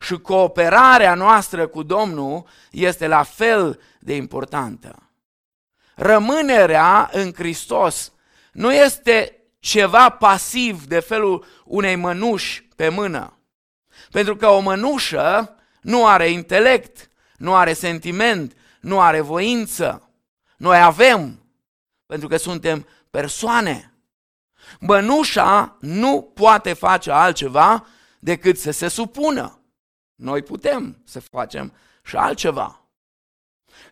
și 0.00 0.18
cooperarea 0.18 1.14
noastră 1.14 1.66
cu 1.66 1.82
Domnul 1.82 2.46
este 2.70 3.06
la 3.06 3.22
fel 3.22 3.80
de 3.98 4.14
importantă. 4.14 5.10
Rămânerea 5.94 7.10
în 7.12 7.32
Hristos 7.32 8.12
nu 8.52 8.72
este 8.72 9.38
ceva 9.58 10.08
pasiv 10.08 10.84
de 10.84 11.00
felul 11.00 11.46
unei 11.64 11.96
mănuși 11.96 12.62
pe 12.76 12.88
mână. 12.88 13.38
Pentru 14.10 14.36
că 14.36 14.46
o 14.46 14.60
mănușă 14.60 15.54
nu 15.80 16.06
are 16.06 16.30
intelect, 16.30 17.10
nu 17.36 17.54
are 17.54 17.72
sentiment, 17.72 18.56
nu 18.80 19.00
are 19.00 19.20
voință. 19.20 20.10
Noi 20.56 20.80
avem, 20.82 21.42
pentru 22.06 22.28
că 22.28 22.36
suntem 22.36 22.86
persoane. 23.10 23.92
Mănușa 24.80 25.76
nu 25.80 26.32
poate 26.34 26.72
face 26.72 27.10
altceva 27.10 27.86
decât 28.18 28.58
să 28.58 28.70
se 28.70 28.88
supună. 28.88 29.57
Noi 30.18 30.42
putem 30.42 31.02
să 31.04 31.20
facem 31.20 31.72
și 32.04 32.16
altceva. 32.16 32.80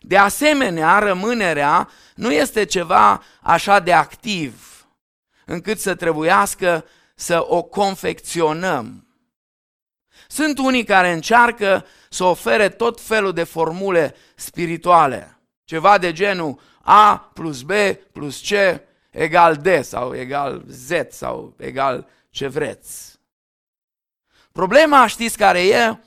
De 0.01 0.17
asemenea, 0.17 0.99
rămânerea 0.99 1.89
nu 2.15 2.31
este 2.31 2.65
ceva 2.65 3.23
așa 3.41 3.79
de 3.79 3.93
activ, 3.93 4.85
încât 5.45 5.79
să 5.79 5.95
trebuiască 5.95 6.85
să 7.15 7.45
o 7.47 7.63
confecționăm. 7.63 9.07
Sunt 10.27 10.57
unii 10.57 10.83
care 10.83 11.11
încearcă 11.11 11.85
să 12.09 12.23
ofere 12.23 12.69
tot 12.69 13.01
felul 13.01 13.33
de 13.33 13.43
formule 13.43 14.15
spirituale, 14.35 15.39
ceva 15.63 15.97
de 15.97 16.11
genul 16.11 16.59
A 16.81 17.31
plus 17.33 17.61
B 17.61 17.71
plus 18.11 18.49
C 18.49 18.51
egal 19.09 19.55
D 19.55 19.83
sau 19.83 20.15
egal 20.15 20.63
Z 20.67 20.91
sau 21.09 21.53
egal 21.57 22.07
ce 22.29 22.47
vreți. 22.47 23.19
Problema 24.51 25.07
știți 25.07 25.37
care 25.37 25.67
e? 25.67 25.97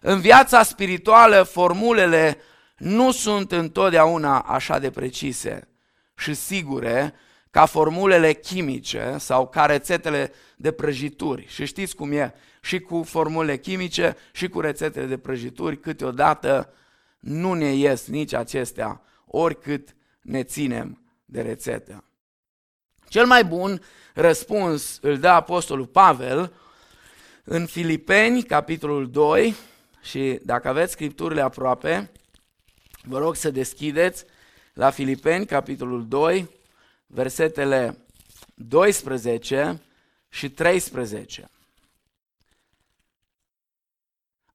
În 0.00 0.20
viața 0.20 0.62
spirituală 0.62 1.42
formulele 1.42 2.38
nu 2.76 3.10
sunt 3.10 3.52
întotdeauna 3.52 4.38
așa 4.38 4.78
de 4.78 4.90
precise 4.90 5.68
și 6.16 6.34
sigure 6.34 7.14
ca 7.50 7.66
formulele 7.66 8.32
chimice 8.32 9.16
sau 9.18 9.48
ca 9.48 9.64
rețetele 9.64 10.32
de 10.56 10.72
prăjituri. 10.72 11.46
Și 11.46 11.66
știți 11.66 11.96
cum 11.96 12.12
e 12.12 12.34
și 12.60 12.80
cu 12.80 13.02
formulele 13.02 13.58
chimice 13.58 14.16
și 14.32 14.48
cu 14.48 14.60
rețetele 14.60 15.06
de 15.06 15.18
prăjituri, 15.18 15.80
câteodată 15.80 16.72
nu 17.18 17.52
ne 17.52 17.74
ies 17.74 18.06
nici 18.06 18.32
acestea, 18.32 19.02
oricât 19.26 19.96
ne 20.20 20.42
ținem 20.42 21.02
de 21.24 21.40
rețetă. 21.40 22.04
Cel 23.08 23.26
mai 23.26 23.44
bun 23.44 23.82
răspuns 24.14 24.98
îl 25.00 25.18
dă 25.18 25.28
Apostolul 25.28 25.86
Pavel 25.86 26.52
în 27.44 27.66
Filipeni, 27.66 28.42
capitolul 28.42 29.10
2, 29.10 29.54
și 30.02 30.40
dacă 30.42 30.68
aveți 30.68 30.92
scripturile 30.92 31.40
aproape, 31.40 32.10
vă 33.02 33.18
rog 33.18 33.34
să 33.34 33.50
deschideți 33.50 34.24
la 34.72 34.90
Filipeni, 34.90 35.46
capitolul 35.46 36.08
2, 36.08 36.50
versetele 37.06 37.98
12 38.54 39.82
și 40.28 40.50
13. 40.50 41.50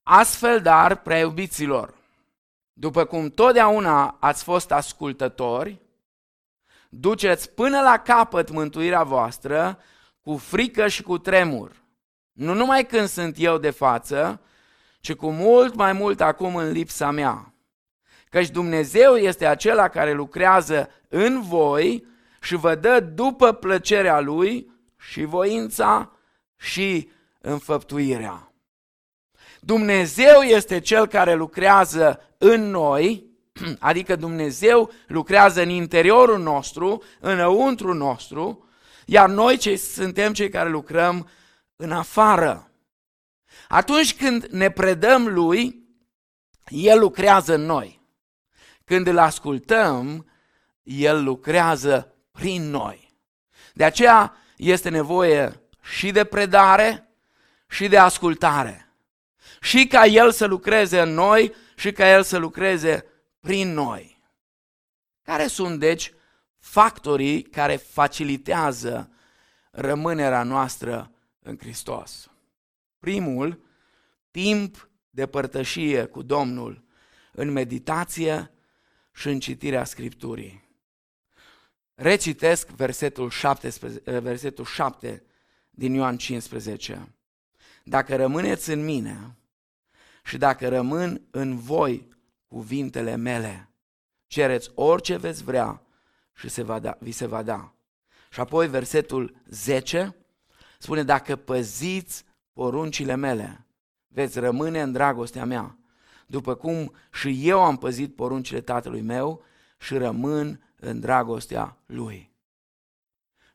Astfel, 0.04 0.62
dar, 0.62 1.02
preiubiților, 1.02 1.94
după 2.74 3.06
cum 3.06 3.30
totdeauna 3.30 4.18
ați 4.20 4.44
fost 4.44 4.72
ascultători, 4.72 5.80
duceți 6.90 7.50
până 7.50 7.82
la 7.82 8.00
capăt 8.00 8.50
mântuirea 8.50 9.04
voastră 9.04 9.80
cu 10.22 10.38
frică 10.38 10.88
și 10.88 11.04
cu 11.04 11.18
tremur. 11.18 11.72
Nu 12.32 12.54
numai 12.54 12.86
când 12.86 13.08
sunt 13.08 13.36
eu 13.38 13.58
de 13.58 13.70
față, 13.70 14.42
ci 15.04 15.14
cu 15.14 15.32
mult 15.32 15.76
mai 15.76 15.94
mult 15.94 16.22
acum 16.22 16.56
în 16.56 16.72
lipsa 16.72 17.12
mea. 17.12 17.54
Căci 18.30 18.50
Dumnezeu 18.50 19.16
este 19.16 19.46
acela 19.46 19.88
care 19.88 20.14
lucrează 20.14 20.90
în 21.08 21.42
voi 21.42 22.06
și 22.42 22.56
vă 22.56 22.76
dă 22.76 23.00
după 23.00 23.52
plăcerea 23.52 24.20
Lui 24.20 24.72
și 24.98 25.24
voința 25.24 26.12
și 26.56 27.10
înfăptuirea. 27.42 28.54
Dumnezeu 29.60 30.42
este 30.42 30.80
Cel 30.80 31.08
care 31.08 31.34
lucrează 31.34 32.36
în 32.38 32.70
noi, 32.70 33.26
adică 33.80 34.16
Dumnezeu 34.16 34.92
lucrează 35.08 35.62
în 35.62 35.70
interiorul 35.70 36.40
nostru, 36.40 37.04
înăuntru 37.20 37.94
nostru, 37.94 38.68
iar 39.06 39.30
noi 39.30 39.58
cei, 39.58 39.78
suntem 39.78 40.34
cei 40.34 40.50
care 40.50 40.70
lucrăm 40.70 41.30
în 41.76 41.92
afară. 41.92 42.73
Atunci 43.74 44.16
când 44.16 44.46
ne 44.46 44.70
predăm 44.70 45.28
Lui, 45.28 45.88
El 46.68 47.00
lucrează 47.00 47.54
în 47.54 47.62
noi. 47.62 48.02
Când 48.86 49.08
îl 49.08 49.18
ascultăm, 49.18 50.30
El 50.84 51.24
lucrează 51.24 52.16
prin 52.32 52.70
noi. 52.70 53.16
De 53.74 53.84
aceea 53.84 54.38
este 54.58 54.90
nevoie 54.90 55.62
și 55.82 56.12
de 56.12 56.24
predare 56.24 57.10
și 57.68 57.88
de 57.88 57.98
ascultare. 57.98 58.94
Și 59.62 59.88
ca 59.88 60.06
El 60.06 60.32
să 60.32 60.46
lucreze 60.46 61.02
în 61.02 61.14
noi 61.14 61.54
și 61.76 61.92
ca 61.92 62.10
El 62.10 62.24
să 62.24 62.38
lucreze 62.38 63.06
prin 63.40 63.74
noi. 63.74 64.24
Care 65.24 65.48
sunt, 65.48 65.80
deci, 65.80 66.14
factorii 66.60 67.42
care 67.42 67.76
facilitează 67.76 69.12
rămânerea 69.72 70.44
noastră 70.44 71.12
în 71.40 71.58
Hristos? 71.58 72.28
Primul, 73.04 73.64
timp 74.32 74.90
de 75.10 75.28
părtășie 75.28 76.06
cu 76.06 76.22
Domnul 76.22 76.84
în 77.32 77.52
meditație 77.52 78.52
și 79.14 79.28
în 79.28 79.40
citirea 79.40 79.84
Scripturii. 79.84 80.70
Recitesc 81.94 82.68
versetul, 82.68 83.30
17, 83.30 84.20
versetul 84.20 84.66
7 84.66 85.24
din 85.70 85.94
Ioan 85.94 86.18
15. 86.18 87.16
Dacă 87.84 88.16
rămâneți 88.16 88.70
în 88.70 88.84
mine 88.84 89.38
și 90.24 90.38
dacă 90.38 90.68
rămân 90.68 91.22
în 91.32 91.58
voi 91.58 92.08
cuvintele 92.48 93.16
mele. 93.16 93.70
Cereți 94.28 94.72
orice 94.74 95.18
veți 95.18 95.44
vrea 95.44 95.82
și 96.34 96.50
se 96.50 96.64
va 96.64 96.80
da, 96.80 96.98
vi 97.00 97.12
se 97.12 97.26
va 97.26 97.44
da. 97.44 97.74
Și 98.32 98.40
apoi 98.40 98.68
versetul 98.68 99.36
10 99.46 100.16
spune, 100.80 101.04
dacă 101.04 101.36
păziți 101.36 102.24
poruncile 102.54 103.16
mele, 103.16 103.66
veți 104.08 104.40
rămâne 104.40 104.82
în 104.82 104.92
dragostea 104.92 105.46
mea, 105.46 105.78
după 106.28 106.56
cum 106.56 106.96
și 107.12 107.48
eu 107.48 107.64
am 107.64 107.78
păzit 107.78 108.16
poruncile 108.16 108.62
tatălui 108.62 109.02
meu 109.02 109.44
și 109.80 109.98
rămân 109.98 110.74
în 110.76 111.00
dragostea 111.00 111.78
Lui. 111.86 112.32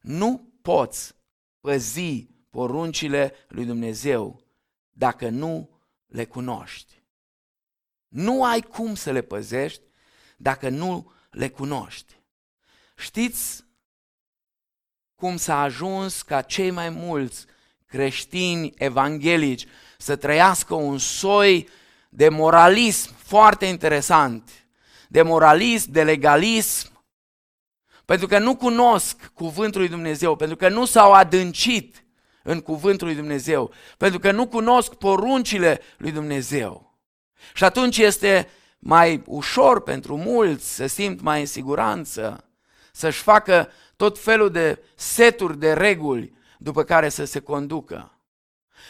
Nu 0.01 0.53
poți 0.63 1.15
păzi 1.61 2.29
poruncile 2.51 3.35
lui 3.49 3.65
Dumnezeu 3.65 4.43
dacă 4.91 5.29
nu 5.29 5.81
le 6.07 6.27
cunoști. 6.27 7.03
Nu 8.09 8.45
ai 8.45 8.61
cum 8.61 8.95
să 8.95 9.11
le 9.11 9.23
păzești 9.23 9.83
dacă 10.37 10.69
nu 10.69 11.13
le 11.31 11.49
cunoști. 11.51 12.21
Știți 12.97 13.65
cum 15.15 15.37
s-a 15.37 15.61
ajuns 15.61 16.23
ca 16.23 16.43
cei 16.43 16.71
mai 16.71 16.91
mulți 16.91 17.47
creștini 17.89 18.73
evanghelici 18.77 19.67
să 19.99 20.17
trăiască 20.17 20.75
un 20.75 20.99
soi 20.99 21.69
de 22.09 22.29
moralism 22.29 23.15
foarte 23.17 23.67
interesant, 23.67 24.51
de 25.09 25.23
moralism, 25.23 25.91
de 25.91 26.03
legalism, 26.03 27.05
pentru 28.05 28.27
că 28.27 28.39
nu 28.39 28.57
cunosc 28.57 29.31
cuvântul 29.35 29.81
lui 29.81 29.89
Dumnezeu, 29.89 30.37
pentru 30.37 30.57
că 30.57 30.69
nu 30.69 30.85
s-au 30.85 31.13
adâncit 31.13 32.05
în 32.43 32.61
cuvântul 32.61 33.07
lui 33.07 33.17
Dumnezeu, 33.17 33.73
pentru 33.97 34.19
că 34.19 34.33
nu 34.33 34.47
cunosc 34.47 34.95
poruncile 34.95 35.81
lui 35.97 36.13
Dumnezeu. 36.13 36.99
Și 37.55 37.65
atunci 37.65 37.99
este 37.99 38.49
mai 38.79 39.23
ușor 39.27 39.83
pentru 39.83 40.17
mulți 40.17 40.75
să 40.75 40.87
simt 40.87 41.21
mai 41.21 41.41
în 41.41 41.47
siguranță, 41.47 42.45
să-și 42.93 43.23
facă 43.23 43.71
tot 43.97 44.19
felul 44.19 44.51
de 44.51 44.83
seturi 44.95 45.59
de 45.59 45.73
reguli 45.73 46.37
după 46.59 46.83
care 46.83 47.09
să 47.09 47.25
se 47.25 47.41
conducă. 47.41 48.13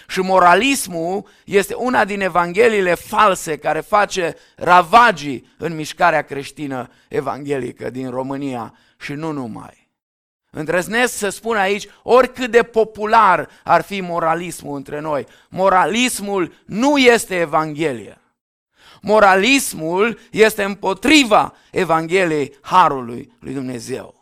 Și 0.09 0.21
moralismul 0.21 1.27
este 1.45 1.75
una 1.75 2.05
din 2.05 2.21
evangheliile 2.21 2.95
false 2.95 3.57
care 3.57 3.81
face 3.81 4.37
ravagii 4.57 5.55
în 5.59 5.75
mișcarea 5.75 6.23
creștină 6.23 6.91
evanghelică 7.09 7.91
din 7.91 8.11
România 8.11 8.75
și 8.99 9.13
nu 9.13 9.31
numai. 9.33 9.89
Îndrăznesc 10.51 11.17
să 11.17 11.29
spun 11.29 11.57
aici, 11.57 11.87
oricât 12.03 12.51
de 12.51 12.63
popular 12.63 13.49
ar 13.65 13.83
fi 13.83 14.01
moralismul 14.01 14.77
între 14.77 15.01
noi, 15.01 15.27
moralismul 15.49 16.53
nu 16.67 16.99
este 16.99 17.35
Evanghelie. 17.35 18.21
Moralismul 19.01 20.19
este 20.31 20.63
împotriva 20.63 21.55
Evangheliei 21.71 22.59
Harului 22.61 23.33
lui 23.41 23.53
Dumnezeu. 23.53 24.15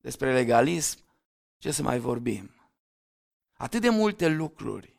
Despre 0.00 0.32
legalism, 0.32 0.98
ce 1.60 1.70
să 1.70 1.82
mai 1.82 1.98
vorbim? 1.98 2.54
Atât 3.56 3.80
de 3.80 3.88
multe 3.88 4.28
lucruri 4.28 4.94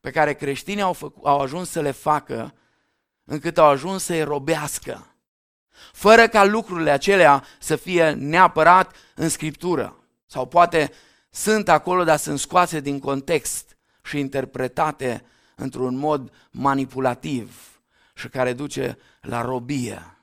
pe 0.00 0.10
care 0.10 0.34
creștinii 0.34 0.82
au, 0.82 0.92
făcut, 0.92 1.24
au 1.24 1.40
ajuns 1.40 1.70
să 1.70 1.80
le 1.80 1.90
facă, 1.90 2.54
încât 3.24 3.58
au 3.58 3.66
ajuns 3.66 4.04
să-i 4.04 4.22
robească, 4.22 5.14
fără 5.92 6.28
ca 6.28 6.44
lucrurile 6.44 6.90
acelea 6.90 7.44
să 7.58 7.76
fie 7.76 8.10
neapărat 8.10 8.96
în 9.14 9.28
Scriptură. 9.28 9.96
Sau 10.26 10.46
poate 10.46 10.92
sunt 11.30 11.68
acolo, 11.68 12.04
dar 12.04 12.18
sunt 12.18 12.38
scoase 12.38 12.80
din 12.80 12.98
context 12.98 13.76
și 14.02 14.18
interpretate 14.18 15.24
într-un 15.56 15.96
mod 15.96 16.32
manipulativ 16.50 17.80
și 18.14 18.28
care 18.28 18.52
duce 18.52 18.98
la 19.20 19.40
robie. 19.40 20.16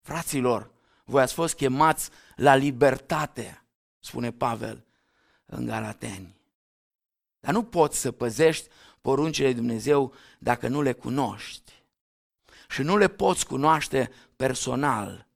Fraților, 0.00 0.70
voi 1.04 1.22
ați 1.22 1.34
fost 1.34 1.54
chemați 1.54 2.10
la 2.36 2.54
libertate, 2.54 3.61
spune 4.02 4.32
Pavel 4.32 4.84
în 5.46 5.66
Galateni. 5.66 6.36
Dar 7.40 7.52
nu 7.52 7.62
poți 7.62 8.00
să 8.00 8.12
păzești 8.12 8.68
poruncile 9.00 9.46
lui 9.46 9.56
Dumnezeu 9.56 10.14
dacă 10.38 10.68
nu 10.68 10.82
le 10.82 10.92
cunoști. 10.92 11.72
Și 12.68 12.82
nu 12.82 12.96
le 12.96 13.08
poți 13.08 13.46
cunoaște 13.46 14.10
personal 14.36 15.26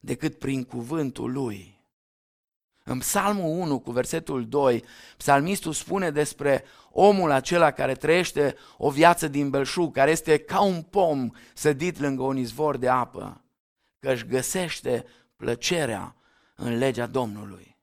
decât 0.00 0.38
prin 0.38 0.64
cuvântul 0.64 1.32
lui. 1.32 1.80
În 2.84 2.98
Psalmul 2.98 3.60
1 3.60 3.78
cu 3.78 3.90
versetul 3.90 4.48
2, 4.48 4.84
psalmistul 5.16 5.72
spune 5.72 6.10
despre 6.10 6.64
omul 6.90 7.30
acela 7.30 7.70
care 7.70 7.94
trăiește 7.94 8.56
o 8.76 8.90
viață 8.90 9.28
din 9.28 9.50
belșug, 9.50 9.94
care 9.94 10.10
este 10.10 10.38
ca 10.38 10.60
un 10.60 10.82
pom 10.82 11.30
sădit 11.54 11.98
lângă 11.98 12.22
un 12.22 12.36
izvor 12.36 12.76
de 12.76 12.88
apă, 12.88 13.44
că 13.98 14.10
își 14.12 14.26
găsește 14.26 15.04
plăcerea 15.36 16.16
în 16.54 16.78
legea 16.78 17.06
Domnului. 17.06 17.75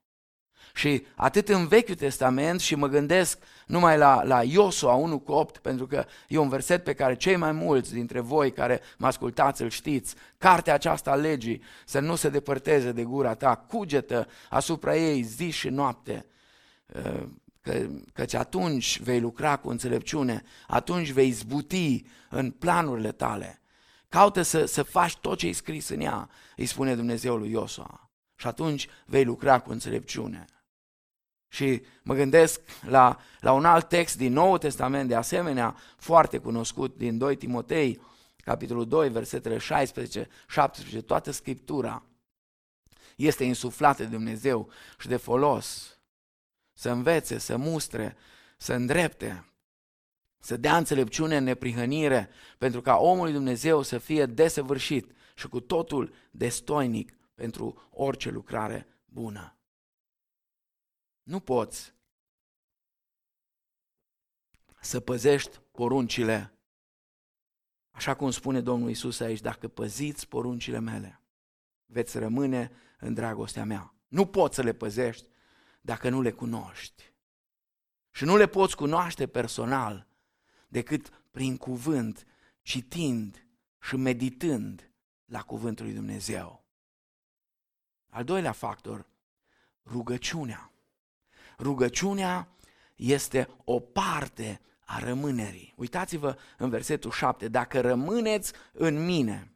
Și 0.76 1.06
atât 1.14 1.48
în 1.48 1.66
Vechiul 1.66 1.94
Testament 1.94 2.60
și 2.60 2.74
mă 2.74 2.86
gândesc 2.86 3.38
numai 3.66 3.98
la, 3.98 4.22
la 4.24 4.42
Iosua 4.42 4.94
1 4.94 5.18
cu 5.18 5.32
8, 5.32 5.58
pentru 5.58 5.86
că 5.86 6.04
e 6.28 6.38
un 6.38 6.48
verset 6.48 6.84
pe 6.84 6.94
care 6.94 7.16
cei 7.16 7.36
mai 7.36 7.52
mulți 7.52 7.92
dintre 7.92 8.20
voi 8.20 8.52
care 8.52 8.80
mă 8.98 9.06
ascultați 9.06 9.62
îl 9.62 9.68
știți. 9.68 10.14
Cartea 10.38 10.74
aceasta 10.74 11.10
a 11.10 11.14
legii 11.14 11.62
să 11.84 12.00
nu 12.00 12.14
se 12.14 12.28
depărteze 12.28 12.92
de 12.92 13.04
gura 13.04 13.34
ta, 13.34 13.56
cugetă 13.56 14.28
asupra 14.50 14.96
ei 14.96 15.22
zi 15.22 15.50
și 15.50 15.68
noapte, 15.68 16.26
ă, 16.94 17.28
că, 17.60 17.86
căci 18.12 18.34
atunci 18.34 19.00
vei 19.00 19.20
lucra 19.20 19.56
cu 19.56 19.68
înțelepciune, 19.68 20.42
atunci 20.66 21.10
vei 21.10 21.30
zbuti 21.30 22.04
în 22.30 22.50
planurile 22.50 23.12
tale. 23.12 23.60
Caută 24.08 24.42
să, 24.42 24.64
să 24.64 24.82
faci 24.82 25.16
tot 25.16 25.38
ce 25.38 25.46
e 25.46 25.52
scris 25.52 25.88
în 25.88 26.00
ea, 26.00 26.28
îi 26.56 26.66
spune 26.66 26.94
Dumnezeu 26.94 27.36
lui 27.36 27.50
Iosua. 27.50 28.10
Și 28.36 28.46
atunci 28.46 28.88
vei 29.06 29.24
lucra 29.24 29.58
cu 29.58 29.70
înțelepciune. 29.70 30.44
Și 31.54 31.82
mă 32.02 32.14
gândesc 32.14 32.60
la, 32.80 33.18
la 33.40 33.52
un 33.52 33.64
alt 33.64 33.88
text 33.88 34.16
din 34.16 34.32
Noul 34.32 34.58
Testament, 34.58 35.08
de 35.08 35.14
asemenea, 35.14 35.76
foarte 35.96 36.38
cunoscut, 36.38 36.96
din 36.96 37.18
2 37.18 37.36
Timotei, 37.36 38.00
capitolul 38.36 38.88
2, 38.88 39.08
versetele 39.08 39.58
16, 39.58 40.28
17, 40.48 41.02
toată 41.02 41.30
Scriptura 41.30 42.02
este 43.16 43.44
insuflată 43.44 44.02
de 44.02 44.08
Dumnezeu 44.08 44.70
și 44.98 45.08
de 45.08 45.16
folos 45.16 45.98
să 46.72 46.90
învețe, 46.90 47.38
să 47.38 47.56
mustre, 47.56 48.16
să 48.56 48.72
îndrepte, 48.72 49.48
să 50.38 50.56
dea 50.56 50.76
înțelepciune 50.76 51.36
în 51.36 51.44
neprihănire, 51.44 52.30
pentru 52.58 52.80
ca 52.80 52.96
omul 52.96 53.24
lui 53.24 53.32
Dumnezeu 53.32 53.82
să 53.82 53.98
fie 53.98 54.26
desăvârșit 54.26 55.10
și 55.34 55.48
cu 55.48 55.60
totul 55.60 56.14
destoinic 56.30 57.12
pentru 57.34 57.88
orice 57.90 58.30
lucrare 58.30 58.86
bună. 59.04 59.53
Nu 61.24 61.40
poți 61.40 61.94
să 64.80 65.00
păzești 65.00 65.58
poruncile, 65.70 66.58
așa 67.90 68.14
cum 68.14 68.30
spune 68.30 68.60
Domnul 68.60 68.90
Isus 68.90 69.20
aici, 69.20 69.40
dacă 69.40 69.68
păziți 69.68 70.28
poruncile 70.28 70.78
mele, 70.78 71.20
veți 71.86 72.18
rămâne 72.18 72.72
în 72.98 73.14
dragostea 73.14 73.64
mea. 73.64 73.94
Nu 74.08 74.26
poți 74.26 74.54
să 74.54 74.62
le 74.62 74.72
păzești 74.72 75.28
dacă 75.80 76.08
nu 76.08 76.20
le 76.20 76.30
cunoști. 76.30 77.12
Și 78.10 78.24
nu 78.24 78.36
le 78.36 78.46
poți 78.46 78.76
cunoaște 78.76 79.26
personal 79.26 80.06
decât 80.68 81.22
prin 81.30 81.56
cuvânt, 81.56 82.26
citind 82.62 83.46
și 83.80 83.96
meditând 83.96 84.90
la 85.24 85.42
cuvântul 85.42 85.84
lui 85.84 85.94
Dumnezeu. 85.94 86.64
Al 88.08 88.24
doilea 88.24 88.52
factor, 88.52 89.06
rugăciunea. 89.84 90.73
Rugăciunea 91.64 92.48
este 92.96 93.48
o 93.64 93.80
parte 93.80 94.60
a 94.84 94.98
rămânerii. 94.98 95.74
Uitați-vă 95.76 96.36
în 96.58 96.70
versetul 96.70 97.10
7, 97.10 97.48
dacă 97.48 97.80
rămâneți 97.80 98.52
în 98.72 99.04
mine 99.04 99.52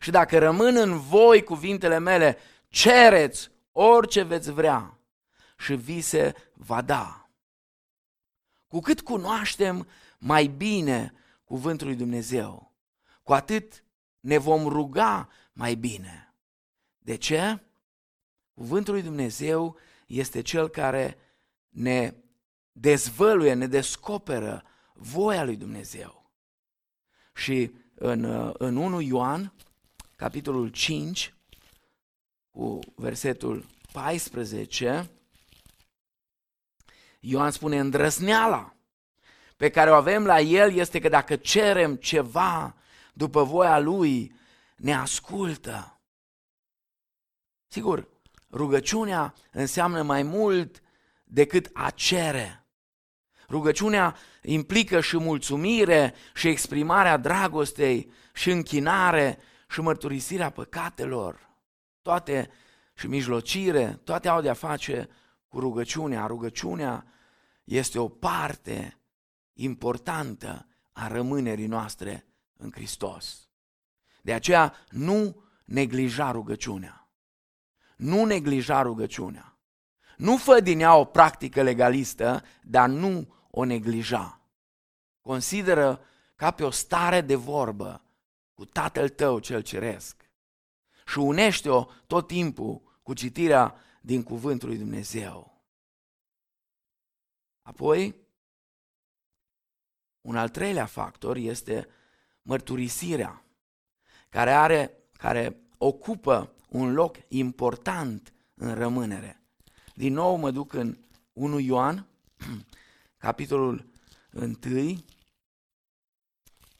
și 0.00 0.10
dacă 0.10 0.38
rămân 0.38 0.76
în 0.76 0.98
voi 0.98 1.42
cuvintele 1.42 1.98
mele, 1.98 2.36
cereți 2.68 3.50
orice 3.72 4.22
veți 4.22 4.52
vrea 4.52 4.98
și 5.58 5.74
vi 5.74 6.00
se 6.00 6.34
va 6.54 6.82
da. 6.82 7.30
Cu 8.66 8.80
cât 8.80 9.00
cunoaștem 9.00 9.88
mai 10.18 10.46
bine 10.46 11.12
cuvântul 11.44 11.86
lui 11.86 11.96
Dumnezeu, 11.96 12.74
cu 13.22 13.32
atât 13.32 13.84
ne 14.20 14.38
vom 14.38 14.66
ruga 14.66 15.28
mai 15.52 15.74
bine. 15.74 16.34
De 16.98 17.16
ce? 17.16 17.62
Cuvântul 18.54 18.94
lui 18.94 19.02
Dumnezeu 19.02 19.76
este 20.08 20.40
cel 20.40 20.68
care 20.68 21.16
ne 21.68 22.14
dezvăluie, 22.72 23.54
ne 23.54 23.66
descoperă 23.66 24.64
voia 24.94 25.44
lui 25.44 25.56
Dumnezeu. 25.56 26.32
Și 27.34 27.72
în, 27.94 28.52
în 28.58 28.76
1 28.76 29.00
Ioan, 29.00 29.52
capitolul 30.16 30.68
5, 30.68 31.34
cu 32.50 32.78
versetul 32.94 33.66
14, 33.92 35.10
Ioan 37.20 37.50
spune, 37.50 37.78
îndrăsneala 37.78 38.76
pe 39.56 39.70
care 39.70 39.90
o 39.90 39.94
avem 39.94 40.24
la 40.24 40.40
el 40.40 40.72
este 40.72 41.00
că 41.00 41.08
dacă 41.08 41.36
cerem 41.36 41.96
ceva 41.96 42.76
după 43.12 43.42
voia 43.42 43.78
lui, 43.78 44.34
ne 44.76 44.94
ascultă. 44.94 46.00
Sigur, 47.66 48.08
Rugăciunea 48.50 49.34
înseamnă 49.52 50.02
mai 50.02 50.22
mult 50.22 50.82
decât 51.24 51.70
a 51.72 51.90
cere. 51.90 52.66
Rugăciunea 53.48 54.16
implică 54.42 55.00
și 55.00 55.16
mulțumire 55.16 56.14
și 56.34 56.48
exprimarea 56.48 57.16
dragostei 57.16 58.10
și 58.34 58.50
închinare 58.50 59.38
și 59.68 59.80
mărturisirea 59.80 60.50
păcatelor, 60.50 61.50
toate 62.02 62.50
și 62.94 63.06
mijlocire, 63.06 64.00
toate 64.04 64.28
au 64.28 64.40
de-a 64.40 64.54
face 64.54 65.08
cu 65.48 65.60
rugăciunea. 65.60 66.26
Rugăciunea 66.26 67.06
este 67.64 67.98
o 67.98 68.08
parte 68.08 68.98
importantă 69.52 70.66
a 70.92 71.08
rămânerii 71.08 71.66
noastre 71.66 72.26
în 72.56 72.70
Hristos. 72.72 73.48
De 74.22 74.32
aceea 74.32 74.74
nu 74.90 75.42
neglija 75.64 76.30
rugăciunea. 76.30 77.07
Nu 77.98 78.24
neglija 78.24 78.82
rugăciunea. 78.82 79.58
Nu 80.16 80.36
fă 80.36 80.60
din 80.60 80.80
ea 80.80 80.94
o 80.94 81.04
practică 81.04 81.62
legalistă, 81.62 82.44
dar 82.62 82.88
nu 82.88 83.34
o 83.50 83.64
neglija. 83.64 84.40
Consideră 85.20 86.00
ca 86.34 86.50
pe 86.50 86.64
o 86.64 86.70
stare 86.70 87.20
de 87.20 87.34
vorbă 87.34 88.02
cu 88.54 88.64
Tatăl 88.64 89.08
tău 89.08 89.38
cel 89.38 89.62
ceresc 89.62 90.30
și 91.06 91.18
unește-o 91.18 91.86
tot 92.06 92.26
timpul 92.26 92.98
cu 93.02 93.14
citirea 93.14 93.74
din 94.00 94.22
Cuvântul 94.22 94.68
lui 94.68 94.78
Dumnezeu. 94.78 95.62
Apoi, 97.62 98.14
un 100.20 100.36
al 100.36 100.48
treilea 100.48 100.86
factor 100.86 101.36
este 101.36 101.88
mărturisirea, 102.42 103.44
care, 104.28 104.52
are, 104.52 104.92
care 105.12 105.60
ocupă 105.78 106.52
un 106.68 106.92
loc 106.92 107.16
important 107.28 108.32
în 108.54 108.74
rămânere. 108.74 109.42
Din 109.94 110.12
nou 110.12 110.36
mă 110.36 110.50
duc 110.50 110.72
în 110.72 110.98
1 111.32 111.58
Ioan, 111.58 112.06
capitolul 113.18 113.86
1, 114.32 114.98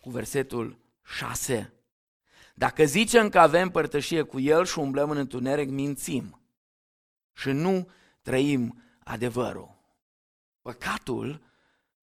cu 0.01 0.11
versetul 0.11 0.79
6. 1.03 1.73
Dacă 2.55 2.85
zicem 2.85 3.29
că 3.29 3.39
avem 3.39 3.71
părtășie 3.71 4.23
cu 4.23 4.41
El 4.41 4.65
și 4.65 4.79
umblăm 4.79 5.11
în 5.11 5.17
întuneric, 5.17 5.69
mințim 5.69 6.41
și 7.33 7.51
nu 7.51 7.91
trăim 8.23 8.83
adevărul. 8.99 9.77
Păcatul 10.63 11.43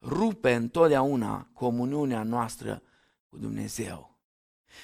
rupe 0.01 0.53
întotdeauna 0.53 1.49
comuniunea 1.53 2.23
noastră 2.23 2.81
cu 3.29 3.37
Dumnezeu. 3.37 4.14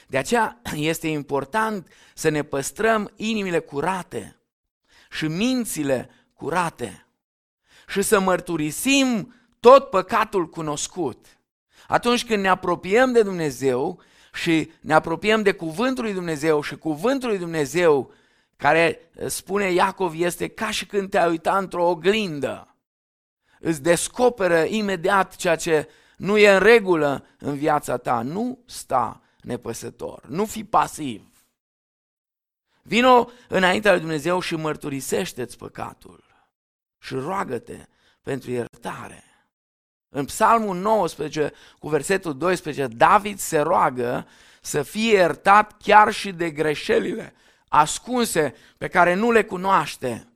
De 0.07 0.17
aceea 0.17 0.61
este 0.75 1.07
important 1.07 1.87
să 2.13 2.29
ne 2.29 2.43
păstrăm 2.43 3.11
inimile 3.15 3.59
curate 3.59 4.35
și 5.11 5.27
mințile 5.27 6.09
curate 6.33 7.05
și 7.87 8.01
să 8.01 8.19
mărturisim 8.19 9.35
tot 9.59 9.89
păcatul 9.89 10.49
cunoscut. 10.49 11.25
Atunci 11.87 12.25
când 12.25 12.41
ne 12.41 12.49
apropiem 12.49 13.11
de 13.11 13.21
Dumnezeu 13.21 14.01
și 14.33 14.71
ne 14.81 14.93
apropiem 14.93 15.41
de 15.41 15.51
cuvântul 15.51 16.03
lui 16.03 16.13
Dumnezeu 16.13 16.61
și 16.61 16.77
cuvântul 16.77 17.29
lui 17.29 17.37
Dumnezeu 17.37 18.13
care 18.55 18.99
spune 19.27 19.71
Iacov 19.71 20.13
este 20.17 20.47
ca 20.47 20.71
și 20.71 20.85
când 20.85 21.09
te-ai 21.09 21.29
uitat 21.29 21.59
într-o 21.59 21.89
oglindă 21.89 22.71
îți 23.59 23.81
descoperă 23.81 24.63
imediat 24.67 25.35
ceea 25.35 25.55
ce 25.55 25.89
nu 26.17 26.37
e 26.37 26.49
în 26.49 26.59
regulă 26.59 27.25
în 27.39 27.55
viața 27.55 27.97
ta. 27.97 28.21
Nu 28.21 28.59
sta 28.65 29.21
nepăsător, 29.41 30.25
nu 30.27 30.45
fi 30.45 30.63
pasiv. 30.63 31.31
Vino 32.81 33.29
înaintea 33.47 33.91
lui 33.91 33.99
Dumnezeu 33.99 34.39
și 34.39 34.55
mărturisește-ți 34.55 35.57
păcatul 35.57 36.23
și 36.99 37.13
roagă-te 37.13 37.85
pentru 38.21 38.51
iertare. 38.51 39.23
În 40.09 40.25
Psalmul 40.25 40.77
19, 40.77 41.51
cu 41.79 41.89
versetul 41.89 42.37
12, 42.37 42.87
David 42.87 43.39
se 43.39 43.59
roagă 43.59 44.27
să 44.61 44.83
fie 44.83 45.11
iertat 45.11 45.77
chiar 45.81 46.11
și 46.11 46.31
de 46.31 46.51
greșelile 46.51 47.33
ascunse 47.67 48.55
pe 48.77 48.87
care 48.87 49.13
nu 49.13 49.31
le 49.31 49.43
cunoaște. 49.43 50.27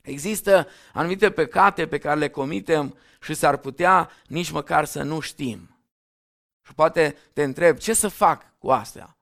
Există 0.00 0.68
anumite 0.92 1.30
păcate 1.30 1.86
pe 1.86 1.98
care 1.98 2.18
le 2.18 2.28
comitem 2.28 2.96
și 3.20 3.34
s-ar 3.34 3.56
putea 3.56 4.10
nici 4.26 4.50
măcar 4.50 4.84
să 4.84 5.02
nu 5.02 5.20
știm. 5.20 5.77
Și 6.68 6.74
poate 6.74 7.16
te 7.32 7.42
întreb, 7.42 7.76
ce 7.76 7.94
să 7.94 8.08
fac 8.08 8.58
cu 8.58 8.70
astea? 8.70 9.18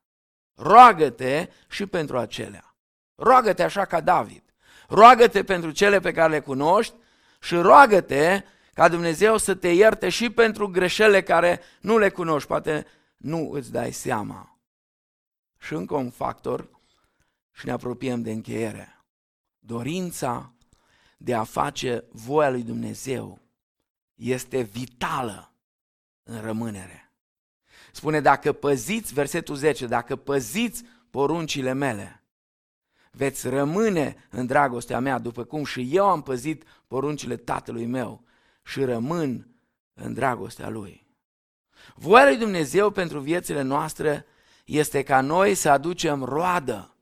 Roagă-te 0.54 1.48
și 1.68 1.86
pentru 1.86 2.18
acelea. 2.18 2.76
Roagă-te 3.14 3.62
așa 3.62 3.84
ca 3.84 4.00
David. 4.00 4.42
Roagă-te 4.88 5.44
pentru 5.44 5.70
cele 5.70 6.00
pe 6.00 6.12
care 6.12 6.30
le 6.30 6.40
cunoști 6.40 6.94
și 7.40 7.54
roagă-te 7.54 8.42
ca 8.74 8.88
Dumnezeu 8.88 9.36
să 9.36 9.54
te 9.54 9.68
ierte 9.68 10.08
și 10.08 10.30
pentru 10.30 10.68
greșelile 10.68 11.22
care 11.22 11.60
nu 11.80 11.98
le 11.98 12.10
cunoști. 12.10 12.48
Poate 12.48 12.86
nu 13.16 13.50
îți 13.50 13.72
dai 13.72 13.92
seama. 13.92 14.58
Și 15.58 15.72
încă 15.72 15.94
un 15.94 16.10
factor 16.10 16.68
și 17.52 17.66
ne 17.66 17.72
apropiem 17.72 18.22
de 18.22 18.30
încheiere. 18.30 19.04
Dorința 19.58 20.52
de 21.16 21.34
a 21.34 21.44
face 21.44 22.04
voia 22.10 22.50
lui 22.50 22.62
Dumnezeu 22.62 23.38
este 24.14 24.60
vitală 24.60 25.52
în 26.22 26.40
rămânere. 26.40 27.05
Spune, 27.92 28.20
dacă 28.20 28.52
păziți, 28.52 29.14
versetul 29.14 29.54
10, 29.54 29.86
dacă 29.86 30.16
păziți 30.16 30.84
poruncile 31.10 31.72
mele, 31.72 32.22
veți 33.10 33.48
rămâne 33.48 34.16
în 34.30 34.46
dragostea 34.46 35.00
mea, 35.00 35.18
după 35.18 35.44
cum 35.44 35.64
și 35.64 35.88
eu 35.92 36.06
am 36.06 36.22
păzit 36.22 36.64
poruncile 36.86 37.36
tatălui 37.36 37.86
meu 37.86 38.24
și 38.62 38.84
rămân 38.84 39.48
în 39.94 40.14
dragostea 40.14 40.68
lui. 40.68 41.06
Voia 41.94 42.24
lui 42.24 42.36
Dumnezeu 42.36 42.90
pentru 42.90 43.20
viețile 43.20 43.62
noastre 43.62 44.26
este 44.64 45.02
ca 45.02 45.20
noi 45.20 45.54
să 45.54 45.68
aducem 45.68 46.22
roadă 46.22 46.94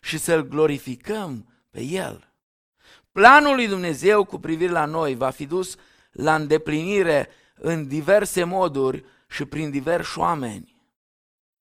și 0.00 0.18
să-L 0.18 0.48
glorificăm 0.48 1.46
pe 1.70 1.82
El. 1.82 2.32
Planul 3.12 3.54
lui 3.54 3.68
Dumnezeu 3.68 4.24
cu 4.24 4.38
privire 4.38 4.72
la 4.72 4.84
noi 4.84 5.14
va 5.14 5.30
fi 5.30 5.46
dus 5.46 5.76
la 6.12 6.34
îndeplinire 6.34 7.28
în 7.54 7.88
diverse 7.88 8.44
moduri 8.44 9.04
și 9.32 9.44
prin 9.44 9.70
diversi 9.70 10.18
oameni. 10.18 10.82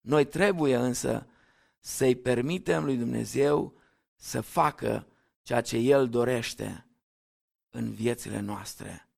Noi 0.02 0.26
trebuie 0.26 0.76
însă 0.76 1.28
să-i 1.80 2.16
permitem 2.16 2.84
lui 2.84 2.98
Dumnezeu 2.98 3.80
să 4.16 4.42
facă 4.42 5.08
ceea 5.42 5.62
ce 5.62 5.78
El 5.78 6.10
dorește 6.10 6.88
în 7.70 7.94
viețile 7.94 8.40
noastre. 8.40 9.10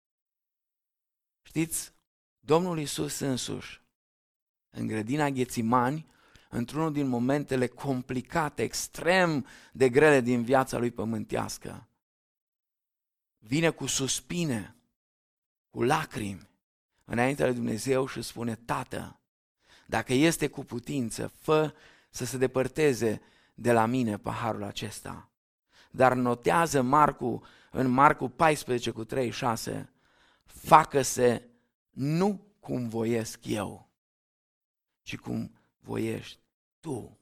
Știți, 1.42 1.94
Domnul 2.39 2.80
Isus 2.80 3.20
însuși, 3.20 3.82
în 4.70 4.88
grădina 4.88 5.30
Ghețimani, 5.30 6.12
într-unul 6.50 6.94
din 6.94 7.08
momentele 7.08 7.68
complicate, 7.68 8.63
extrem 8.63 9.48
de 9.72 9.89
grele 9.89 10.22
din 10.22 10.44
viața 10.44 10.78
lui 10.78 10.92
pământească, 10.92 11.88
vine 13.38 13.70
cu 13.70 13.86
suspine, 13.86 14.76
cu 15.70 15.84
lacrimi, 15.84 16.53
înaintea 17.06 17.46
lui 17.46 17.56
Dumnezeu 17.56 18.08
și 18.08 18.22
spune, 18.22 18.56
Tată, 18.56 19.20
dacă 19.86 20.13
este 20.13 20.48
cu 20.48 20.63
putință, 20.63 21.28
fă 21.28 21.74
să 22.10 22.26
se 22.26 22.38
depărteze 22.38 23.22
de 23.54 23.72
la 23.72 23.86
mine 23.86 24.18
paharul 24.18 24.63
acesta. 24.63 25.30
Dar 25.92 26.13
notează 26.13 26.82
Marcu, 26.82 27.44
în 27.72 27.88
Marcu 27.88 28.30
14 28.30 28.92
cu 28.92 29.04
36, 29.04 29.94
facă-se 30.46 31.48
nu 31.89 32.48
cum 32.60 32.88
voiesc 32.88 33.39
eu, 33.46 33.89
ci 35.02 35.18
cum 35.18 35.58
voiești 35.80 36.39
tu. 36.80 37.18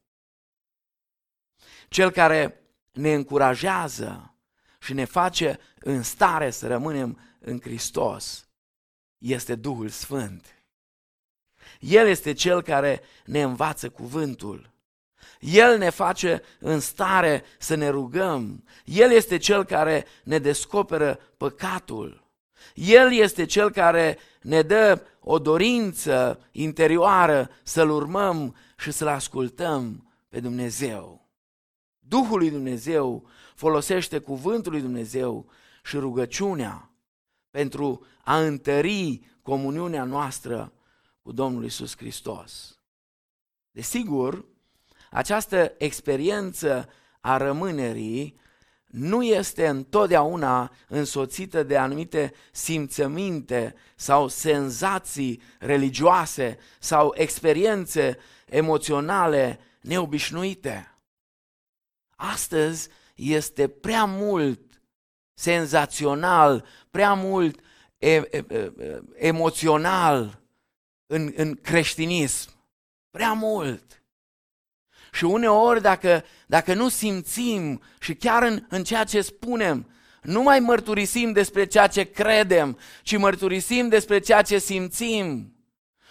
Cel 1.90 2.12
care 2.12 2.62
ne 2.92 3.14
încurajează 3.14 4.36
și 4.80 4.94
ne 4.94 5.06
face 5.06 5.60
în 5.80 6.04
stare 6.04 6.50
să 6.50 6.68
rămânem 6.68 7.20
în 7.40 7.60
Hristos 7.60 8.51
este 9.22 9.56
Duhul 9.56 9.90
Sfânt. 9.90 10.46
El 11.80 12.08
este 12.08 12.34
Cel 12.34 12.62
care 12.62 13.02
ne 13.26 13.42
învață 13.42 13.90
cuvântul. 13.90 14.70
El 15.40 15.78
ne 15.78 15.90
face 15.90 16.42
în 16.60 16.80
stare 16.80 17.44
să 17.60 17.76
ne 17.76 17.90
rugăm. 17.90 18.64
El 18.86 19.12
este 19.12 19.38
Cel 19.38 19.64
care 19.64 20.06
ne 20.24 20.38
descoperă 20.38 21.20
păcatul. 21.38 22.24
El 22.74 23.14
este 23.14 23.46
Cel 23.46 23.72
care 23.72 24.18
ne 24.42 24.62
dă 24.62 25.02
o 25.20 25.40
dorință 25.40 26.48
interioară 26.52 27.50
să-L 27.64 27.90
urmăm 27.90 28.56
și 28.78 28.92
să-L 28.92 29.08
ascultăm 29.08 30.12
pe 30.30 30.40
Dumnezeu. 30.40 31.30
Duhul 32.00 32.38
lui 32.38 32.50
Dumnezeu 32.50 33.30
folosește 33.56 34.20
cuvântul 34.20 34.72
lui 34.72 34.82
Dumnezeu 34.82 35.50
și 35.84 35.98
rugăciunea 35.98 36.91
pentru 37.52 38.06
a 38.24 38.40
întări 38.40 39.22
comuniunea 39.42 40.04
noastră 40.04 40.74
cu 41.22 41.32
Domnul 41.32 41.66
Isus 41.66 41.98
Hristos. 41.98 42.80
Desigur, 43.72 44.46
această 45.12 45.74
experiență 45.78 46.90
a 47.20 47.38
rămânerii 47.38 48.40
nu 48.86 49.24
este 49.24 49.68
întotdeauna 49.68 50.72
însoțită 50.88 51.64
de 51.64 51.78
anumite 51.78 52.34
simțăminte 52.52 53.76
sau 53.96 54.28
senzații 54.28 55.42
religioase 55.60 56.58
sau 56.80 57.14
experiențe 57.16 58.18
emoționale 58.46 59.60
neobișnuite. 59.82 60.96
Astăzi 62.16 62.90
este 63.16 63.68
prea 63.68 64.06
mult 64.06 64.71
senzațional, 65.34 66.66
prea 66.92 67.14
mult 67.14 67.60
e, 67.98 68.14
e, 68.16 68.26
e, 68.32 68.72
emoțional 69.16 70.42
în, 71.08 71.32
în 71.36 71.56
creștinism. 71.56 72.50
Prea 73.12 73.34
mult. 73.34 74.04
Și 75.12 75.24
uneori 75.24 75.82
dacă, 75.82 76.24
dacă 76.48 76.74
nu 76.74 76.90
simțim 76.90 77.82
și 78.00 78.16
chiar 78.16 78.44
în, 78.44 78.66
în 78.70 78.84
ceea 78.84 79.04
ce 79.04 79.22
spunem, 79.22 79.90
nu 80.22 80.42
mai 80.42 80.60
mărturisim 80.60 81.32
despre 81.32 81.66
ceea 81.66 81.88
ce 81.88 82.04
credem, 82.04 82.78
ci 83.04 83.18
mărturisim 83.18 83.88
despre 83.88 84.20
ceea 84.20 84.42
ce 84.42 84.58
simțim. 84.58 85.56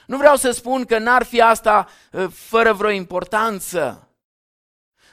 Nu 0.07 0.17
vreau 0.17 0.37
să 0.37 0.51
spun 0.51 0.85
că 0.85 0.99
n-ar 0.99 1.23
fi 1.23 1.41
asta 1.41 1.89
uh, 2.13 2.27
fără 2.33 2.73
vreo 2.73 2.91
importanță. 2.91 4.10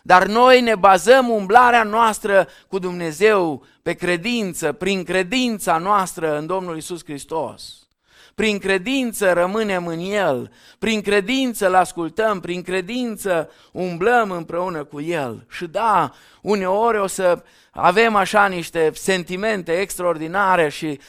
Dar 0.08 0.26
noi 0.26 0.62
ne 0.62 0.76
bazăm 0.76 1.30
umblarea 1.30 1.84
noastră 1.84 2.48
cu 2.67 2.80
Dumnezeu 2.80 3.65
pe 3.82 3.93
credință, 3.93 4.72
prin 4.72 5.04
credința 5.04 5.78
noastră 5.78 6.38
în 6.38 6.46
Domnul 6.46 6.78
Isus 6.78 7.04
Hristos. 7.04 7.88
Prin 8.36 8.58
credință 8.58 9.34
rămânem 9.34 9.88
în 9.88 10.00
El, 10.00 10.52
prin 10.80 11.02
credință 11.02 11.67
îl 11.67 11.76
ascultăm, 11.76 12.39
prin 12.39 12.62
credință 12.62 13.50
umblăm 13.72 14.32
împreună 14.32 14.84
cu 14.84 15.02
El. 15.02 15.46
Și 15.50 15.65
da, 15.65 16.13
uneori 16.41 16.98
o 16.98 17.08
să 17.08 17.43
avem 17.72 18.15
așa 18.15 18.48
niște 18.48 18.91
sentimente 18.93 19.80
extraordinare 19.80 20.70
și 20.70 20.88
e, 20.88 21.00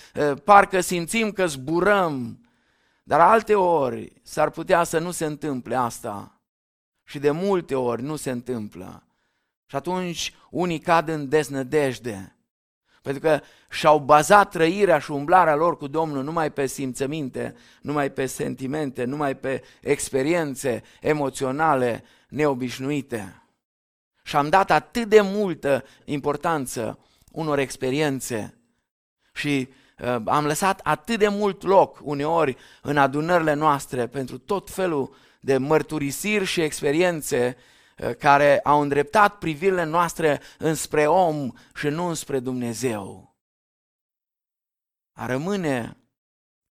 parcă 0.44 0.80
simțim 0.80 1.30
că 1.30 1.46
zburăm, 1.46 2.38
dar 3.02 3.20
alte 3.20 3.54
ori 3.54 4.12
s-ar 4.22 4.50
putea 4.50 4.82
să 4.84 4.98
nu 4.98 5.10
se 5.10 5.24
întâmple 5.24 5.74
asta. 5.74 6.37
Și 7.08 7.18
de 7.18 7.30
multe 7.30 7.74
ori 7.74 8.02
nu 8.02 8.16
se 8.16 8.30
întâmplă. 8.30 9.02
Și 9.66 9.76
atunci 9.76 10.34
unii 10.50 10.78
cad 10.78 11.08
în 11.08 11.28
deznădejde. 11.28 12.36
Pentru 13.02 13.22
că 13.22 13.40
și-au 13.70 13.98
bazat 13.98 14.50
trăirea 14.50 14.98
și 14.98 15.10
umblarea 15.10 15.54
lor 15.54 15.76
cu 15.76 15.86
Domnul 15.86 16.24
numai 16.24 16.52
pe 16.52 16.66
simțăminte, 16.66 17.54
numai 17.82 18.10
pe 18.10 18.26
sentimente, 18.26 19.04
numai 19.04 19.36
pe 19.36 19.62
experiențe 19.80 20.82
emoționale 21.00 22.04
neobișnuite. 22.28 23.42
Și 24.22 24.36
am 24.36 24.48
dat 24.48 24.70
atât 24.70 25.08
de 25.08 25.20
multă 25.20 25.84
importanță 26.04 26.98
unor 27.32 27.58
experiențe 27.58 28.58
și 29.32 29.68
uh, 29.98 30.16
am 30.24 30.46
lăsat 30.46 30.80
atât 30.82 31.18
de 31.18 31.28
mult 31.28 31.62
loc 31.62 31.98
uneori 32.02 32.56
în 32.82 32.96
adunările 32.96 33.54
noastre 33.54 34.06
pentru 34.06 34.38
tot 34.38 34.70
felul 34.70 35.16
de 35.40 35.56
mărturisiri 35.56 36.44
și 36.44 36.60
experiențe 36.60 37.56
uh, 37.98 38.14
care 38.14 38.60
au 38.60 38.80
îndreptat 38.80 39.38
privirile 39.38 39.84
noastre 39.84 40.40
înspre 40.58 41.06
om 41.06 41.52
și 41.74 41.88
nu 41.88 42.04
înspre 42.04 42.38
Dumnezeu. 42.38 43.36
A 45.12 45.26
rămâne 45.26 45.96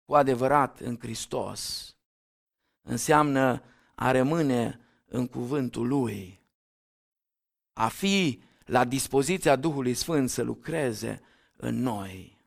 cu 0.06 0.16
adevărat 0.16 0.80
în 0.80 0.98
Hristos 1.00 1.92
înseamnă 2.82 3.64
a 3.96 4.12
rămâne 4.12 4.80
în 5.06 5.28
cuvântul 5.28 5.88
Lui, 5.88 6.42
a 7.74 7.88
fi 7.88 8.42
la 8.66 8.86
dispoziția 8.86 9.56
Duhului 9.56 9.94
Sfânt 9.94 10.30
să 10.30 10.42
lucreze 10.42 11.22
în 11.56 11.82
noi. 11.82 12.38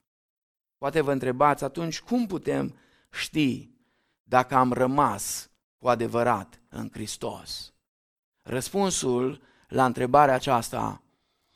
Poate 0.79 1.01
vă 1.01 1.13
întrebați 1.13 1.65
atunci 1.65 2.01
cum 2.01 2.27
putem 2.27 2.79
ști 3.11 3.71
dacă 4.23 4.55
am 4.55 4.73
rămas 4.73 5.50
cu 5.81 5.89
adevărat 5.89 6.61
în 6.69 6.89
Hristos? 6.93 7.73
Răspunsul 8.43 9.43
la 9.69 9.85
întrebarea 9.85 10.35
aceasta 10.35 11.03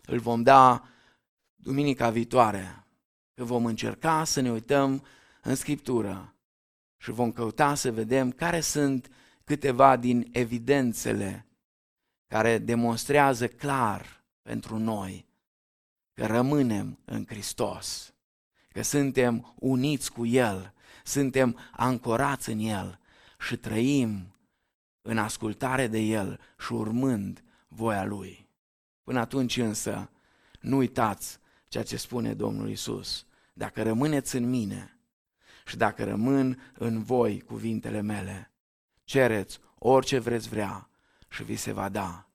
îl 0.06 0.18
vom 0.18 0.42
da 0.42 0.88
duminica 1.54 2.10
viitoare, 2.10 2.86
că 3.34 3.44
vom 3.44 3.66
încerca 3.66 4.24
să 4.24 4.40
ne 4.40 4.50
uităm 4.50 5.04
în 5.42 5.54
Scriptură 5.54 6.34
și 6.96 7.10
vom 7.10 7.32
căuta 7.32 7.74
să 7.74 7.92
vedem 7.92 8.30
care 8.30 8.60
sunt 8.60 9.10
câteva 9.44 9.96
din 9.96 10.28
evidențele 10.32 11.46
care 12.26 12.58
demonstrează 12.58 13.48
clar 13.48 14.24
pentru 14.42 14.78
noi 14.78 15.26
că 16.12 16.26
rămânem 16.26 16.98
în 17.04 17.24
Hristos, 17.26 18.14
că 18.68 18.82
suntem 18.82 19.54
uniți 19.58 20.12
cu 20.12 20.26
El, 20.26 20.74
suntem 21.04 21.58
ancorați 21.72 22.50
în 22.50 22.58
El 22.58 22.98
și 23.44 23.56
trăim 23.56 24.34
în 25.02 25.18
ascultare 25.18 25.86
de 25.86 25.98
El 25.98 26.40
și 26.58 26.72
urmând 26.72 27.44
voia 27.68 28.04
Lui. 28.04 28.48
Până 29.02 29.20
atunci 29.20 29.56
însă, 29.56 30.10
nu 30.60 30.76
uitați 30.76 31.38
ceea 31.68 31.84
ce 31.84 31.96
spune 31.96 32.34
Domnul 32.34 32.68
Isus. 32.70 33.26
Dacă 33.52 33.82
rămâneți 33.82 34.36
în 34.36 34.48
mine 34.50 34.98
și 35.66 35.76
dacă 35.76 36.04
rămân 36.04 36.72
în 36.74 37.02
voi 37.02 37.40
cuvintele 37.40 38.00
mele, 38.00 38.52
cereți 39.04 39.60
orice 39.78 40.18
vreți 40.18 40.48
vrea 40.48 40.88
și 41.28 41.42
vi 41.42 41.56
se 41.56 41.72
va 41.72 41.88
da. 41.88 42.28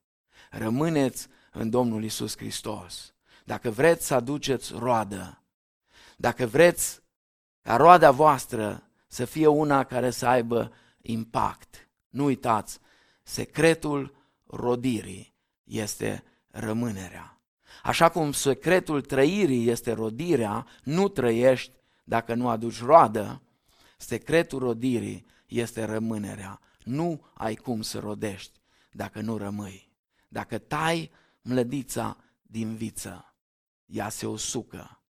Rămâneți 0.50 1.28
în 1.52 1.70
Domnul 1.70 2.04
Isus 2.04 2.38
Hristos. 2.38 3.14
Dacă 3.46 3.70
vreți 3.70 4.06
să 4.06 4.14
aduceți 4.14 4.74
roadă, 4.74 5.44
dacă 6.18 6.46
vreți 6.46 7.02
ca 7.62 7.76
roada 7.76 8.12
voastră 8.12 8.90
să 9.08 9.26
fie 9.26 9.48
una 9.48 9.84
care 9.84 10.10
să 10.10 10.28
aibă 10.28 10.72
impact, 11.02 11.90
nu 12.10 12.24
uitați, 12.24 12.80
secretul 13.24 14.16
rodirii 14.46 15.34
este 15.64 16.24
rămânerea. 16.48 17.42
Așa 17.84 18.10
cum 18.10 18.32
secretul 18.32 19.02
trăirii 19.02 19.70
este 19.70 19.92
rodirea, 19.92 20.68
nu 20.84 21.08
trăiești 21.08 21.72
dacă 22.04 22.34
nu 22.34 22.50
aduci 22.50 22.82
roadă, 22.82 23.42
secretul 23.98 24.60
rodirii 24.60 25.26
este 25.48 25.84
rămânerea. 25.84 26.60
Nu 26.84 27.26
ai 27.34 27.56
cum 27.56 27.82
să 27.82 28.00
rodești 28.00 28.60
dacă 28.92 29.22
nu 29.22 29.38
rămâi. 29.38 29.92
Dacă 30.28 30.58
tai 30.58 31.12
mlădița 31.42 32.18
din 32.42 32.76
viță, 32.76 33.36
ea 33.86 34.10
se 34.10 34.28
usucă 34.28 35.04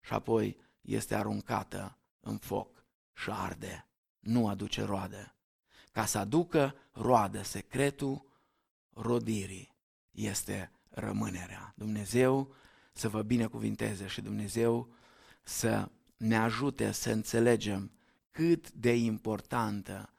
și 0.00 0.12
apoi 0.12 0.56
este 0.80 1.14
aruncată 1.14 1.98
în 2.20 2.36
foc 2.38 2.84
și 3.12 3.30
arde. 3.30 3.88
Nu 4.26 4.48
aduce 4.48 4.82
roadă. 4.82 5.34
Ca 5.92 6.04
să 6.04 6.18
aducă 6.18 6.74
roadă, 6.92 7.42
secretul 7.42 8.24
rodirii 8.92 9.74
este 10.10 10.70
rămânerea. 10.90 11.72
Dumnezeu 11.76 12.54
să 12.92 13.08
vă 13.08 13.22
binecuvinteze 13.22 14.06
și 14.06 14.20
Dumnezeu 14.20 14.88
să 15.42 15.88
ne 16.16 16.36
ajute 16.36 16.92
să 16.92 17.10
înțelegem 17.10 17.90
cât 18.30 18.72
de 18.72 18.94
importantă 18.94 20.10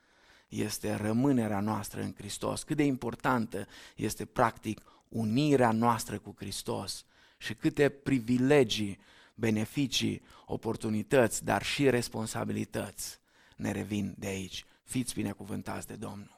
este 0.47 0.95
rămânerea 0.95 1.59
noastră 1.59 2.01
în 2.01 2.13
Hristos, 2.17 2.63
cât 2.63 2.77
de 2.77 2.83
importantă 2.83 3.67
este 3.95 4.25
practic 4.25 4.81
unirea 5.09 5.71
noastră 5.71 6.19
cu 6.19 6.35
Hristos 6.37 7.05
și 7.37 7.53
câte 7.53 7.89
privilegii, 7.89 8.99
beneficii, 9.35 10.21
oportunități, 10.45 11.43
dar 11.43 11.63
și 11.63 11.89
responsabilități 11.89 13.19
ne 13.57 13.71
revin 13.71 14.15
de 14.17 14.27
aici. 14.27 14.65
Fiți 14.83 15.13
binecuvântați 15.13 15.87
de 15.87 15.95
Domnul! 15.95 16.36